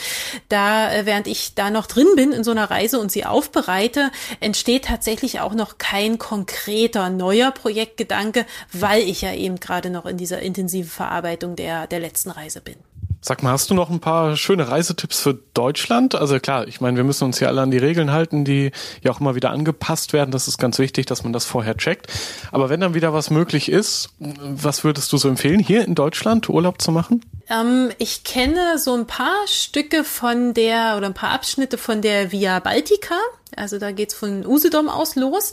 [0.48, 4.12] da, äh, während ich da noch drin bin in so einer Reise und sie aufbereite,
[4.38, 10.18] entsteht tatsächlich auch noch kein konkreter neuer Projektgedanke, weil ich ja eben gerade noch in
[10.18, 12.76] dieser intensiven Verarbeitung der, der letzten Reise bin.
[13.22, 16.14] Sag mal, hast du noch ein paar schöne Reisetipps für Deutschland?
[16.14, 18.70] Also klar, ich meine, wir müssen uns ja alle an die Regeln halten, die
[19.02, 20.30] ja auch immer wieder angepasst werden.
[20.30, 22.06] Das ist ganz wichtig, dass man das vorher checkt.
[22.50, 26.48] Aber wenn dann wieder was möglich ist, was würdest du so empfehlen, hier in Deutschland
[26.48, 27.22] Urlaub zu machen?
[27.50, 32.32] Ähm, ich kenne so ein paar Stücke von der oder ein paar Abschnitte von der
[32.32, 33.16] Via Baltica.
[33.56, 35.52] Also da geht's von Usedom aus los.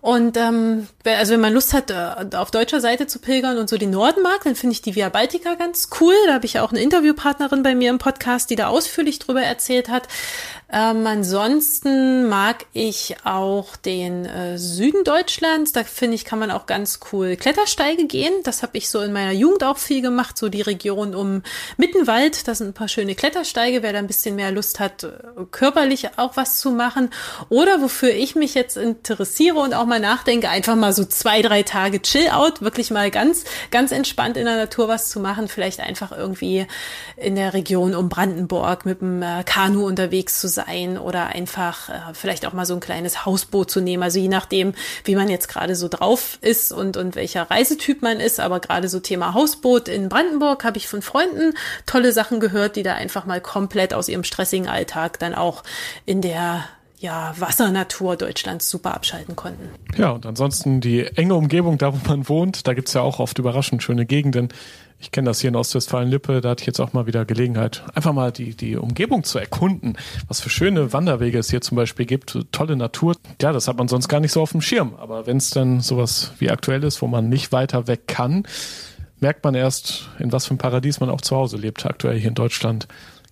[0.00, 3.76] Und ähm, also wenn man Lust hat, äh, auf deutscher Seite zu pilgern und so
[3.76, 6.14] den Norden mag, dann finde ich die Via Baltica ganz cool.
[6.26, 9.42] Da habe ich ja auch eine Interviewpartnerin bei mir im Podcast, die da ausführlich drüber
[9.42, 10.08] erzählt hat.
[10.70, 15.72] Ähm, ansonsten mag ich auch den äh, Süden Deutschlands.
[15.72, 18.34] Da finde ich, kann man auch ganz cool Klettersteige gehen.
[18.44, 20.36] Das habe ich so in meiner Jugend auch viel gemacht.
[20.36, 21.42] So die Region um
[21.78, 22.46] Mittenwald.
[22.46, 23.82] Da sind ein paar schöne Klettersteige.
[23.82, 25.10] Wer da ein bisschen mehr Lust hat, äh,
[25.50, 27.08] körperlich auch was zu machen.
[27.48, 31.62] Oder wofür ich mich jetzt interessiere und auch mal nachdenke, einfach mal so zwei, drei
[31.62, 32.60] Tage Chill-out.
[32.60, 35.48] Wirklich mal ganz, ganz entspannt in der Natur was zu machen.
[35.48, 36.66] Vielleicht einfach irgendwie
[37.16, 41.88] in der Region um Brandenburg mit dem äh, Kanu unterwegs zu sein sein oder einfach
[41.88, 44.02] äh, vielleicht auch mal so ein kleines Hausboot zu nehmen.
[44.02, 48.20] Also je nachdem, wie man jetzt gerade so drauf ist und, und welcher Reisetyp man
[48.20, 48.40] ist.
[48.40, 51.54] Aber gerade so Thema Hausboot in Brandenburg habe ich von Freunden
[51.86, 55.62] tolle Sachen gehört, die da einfach mal komplett aus ihrem stressigen Alltag dann auch
[56.04, 56.64] in der
[57.00, 59.68] ja, Wassernatur Deutschlands super abschalten konnten.
[59.96, 63.38] Ja, und ansonsten die enge Umgebung, da wo man wohnt, da gibt's ja auch oft
[63.38, 64.48] überraschend schöne Gegenden.
[65.00, 68.12] Ich kenne das hier in Ostwestfalen-Lippe, da hatte ich jetzt auch mal wieder Gelegenheit, einfach
[68.12, 69.96] mal die, die Umgebung zu erkunden,
[70.26, 73.14] was für schöne Wanderwege es hier zum Beispiel gibt, tolle Natur.
[73.40, 74.94] Ja, das hat man sonst gar nicht so auf dem Schirm.
[74.98, 78.42] Aber wenn es dann sowas wie aktuell ist, wo man nicht weiter weg kann,
[79.20, 82.28] merkt man erst, in was für ein Paradies man auch zu Hause lebt, aktuell hier
[82.28, 82.88] in Deutschland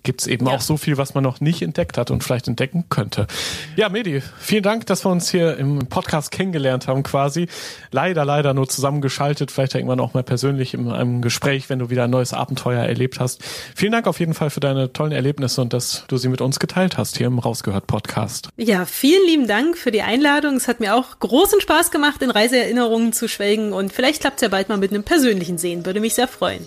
[0.07, 0.55] gibt es eben ja.
[0.55, 3.27] auch so viel, was man noch nicht entdeckt hat und vielleicht entdecken könnte.
[3.75, 7.49] Ja, Medi, vielen Dank, dass wir uns hier im Podcast kennengelernt haben quasi.
[7.91, 12.05] Leider, leider nur zusammengeschaltet, vielleicht irgendwann auch mal persönlich in einem Gespräch, wenn du wieder
[12.05, 13.43] ein neues Abenteuer erlebt hast.
[13.75, 16.61] Vielen Dank auf jeden Fall für deine tollen Erlebnisse und dass du sie mit uns
[16.61, 18.49] geteilt hast hier im Rausgehört Podcast.
[18.57, 20.55] Ja, vielen lieben Dank für die Einladung.
[20.55, 24.43] Es hat mir auch großen Spaß gemacht, in Reiseerinnerungen zu schwelgen und vielleicht klappt es
[24.43, 25.85] ja bald mal mit einem persönlichen Sehen.
[25.85, 26.65] Würde mich sehr freuen.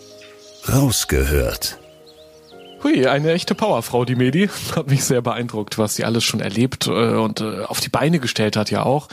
[0.68, 1.80] Rausgehört
[2.82, 4.50] Hui, eine echte Powerfrau, die Medi.
[4.76, 8.20] Hat mich sehr beeindruckt, was sie alles schon erlebt äh, und äh, auf die Beine
[8.20, 9.10] gestellt hat ja auch.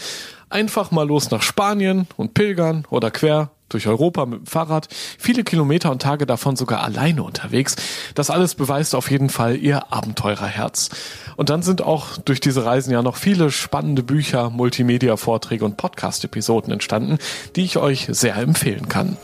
[0.48, 4.86] Einfach mal los nach Spanien und pilgern oder quer durch Europa mit dem Fahrrad,
[5.18, 7.74] viele Kilometer und Tage davon sogar alleine unterwegs.
[8.14, 10.90] Das alles beweist auf jeden Fall ihr Abenteurerherz.
[11.34, 16.72] Und dann sind auch durch diese Reisen ja noch viele spannende Bücher, Multimedia-Vorträge und Podcast-Episoden
[16.72, 17.18] entstanden,
[17.56, 19.16] die ich euch sehr empfehlen kann.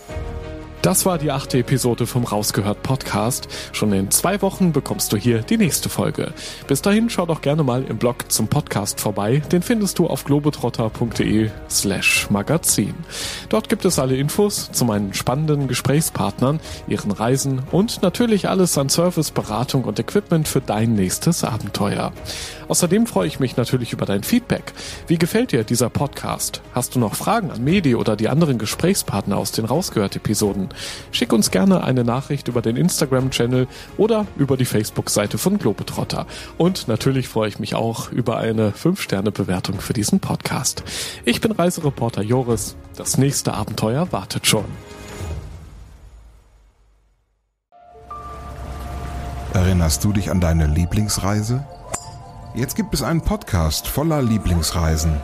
[0.83, 3.47] Das war die achte Episode vom Rausgehört Podcast.
[3.71, 6.33] Schon in zwei Wochen bekommst du hier die nächste Folge.
[6.67, 9.45] Bis dahin schau doch gerne mal im Blog zum Podcast vorbei.
[9.53, 12.95] Den findest du auf globetrotter.de slash magazin.
[13.49, 16.59] Dort gibt es alle Infos zu meinen spannenden Gesprächspartnern,
[16.89, 22.13] ihren Reisen und natürlich alles an Service, Beratung und Equipment für dein nächstes Abenteuer.
[22.67, 24.73] Außerdem freue ich mich natürlich über dein Feedback.
[25.07, 26.61] Wie gefällt dir dieser Podcast?
[26.75, 30.72] Hast du noch Fragen an Medi oder die anderen Gesprächspartner aus den Rausgehört-Episoden?
[31.11, 33.67] Schick uns gerne eine Nachricht über den Instagram-Channel
[33.97, 36.27] oder über die Facebook-Seite von Globetrotter.
[36.59, 40.83] Und natürlich freue ich mich auch über eine 5-Sterne-Bewertung für diesen Podcast.
[41.25, 42.77] Ich bin Reisereporter Joris.
[42.97, 44.65] Das nächste Abenteuer wartet schon.
[49.55, 51.65] Erinnerst du dich an deine Lieblingsreise?
[52.55, 55.21] Jetzt gibt es einen Podcast voller Lieblingsreisen.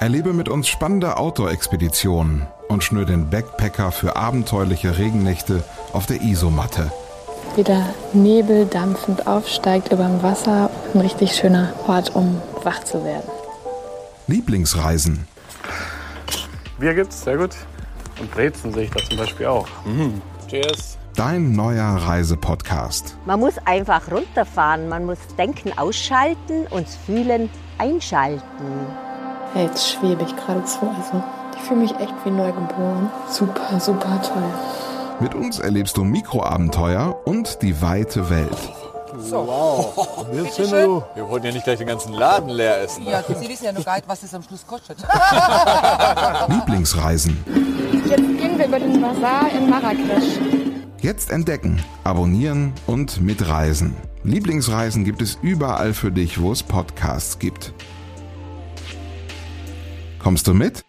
[0.00, 6.90] Erlebe mit uns spannende Outdoor-Expeditionen und schnür den Backpacker für abenteuerliche Regennächte auf der Isomatte.
[7.54, 7.84] Wie der
[8.14, 10.70] Nebel dampfend aufsteigt über dem Wasser.
[10.94, 13.28] Ein richtig schöner Ort, um wach zu werden.
[14.26, 15.26] Lieblingsreisen.
[16.78, 17.54] Bier gibt's, sehr gut.
[18.18, 19.68] Und Brezen sehe ich da zum Beispiel auch.
[19.84, 20.22] Mhm.
[20.48, 20.96] Cheers.
[21.14, 23.18] Dein neuer Reisepodcast.
[23.26, 28.86] Man muss einfach runterfahren, man muss Denken ausschalten und Fühlen einschalten.
[29.52, 30.78] Hey, jetzt schwebe ich geradezu.
[30.96, 31.22] Also
[31.56, 33.10] ich fühle mich echt wie neugeboren.
[33.28, 34.42] Super, super toll.
[35.20, 38.56] Mit uns erlebst du Mikroabenteuer und die weite Welt.
[39.18, 39.46] So.
[39.46, 40.26] Wow.
[40.30, 41.02] Bitte schön.
[41.14, 43.04] Wir wollen ja nicht gleich den ganzen Laden leer essen.
[43.06, 44.98] Ja, Sie wissen ja noch gar nicht, was das am Schluss kostet.
[46.48, 47.36] Lieblingsreisen.
[48.08, 50.38] Jetzt gehen wir über den Bazar in Marrakesch.
[51.00, 53.96] Jetzt entdecken, abonnieren und mitreisen.
[54.22, 57.72] Lieblingsreisen gibt es überall für dich, wo es Podcasts gibt.
[60.22, 60.84] Kommst du mit?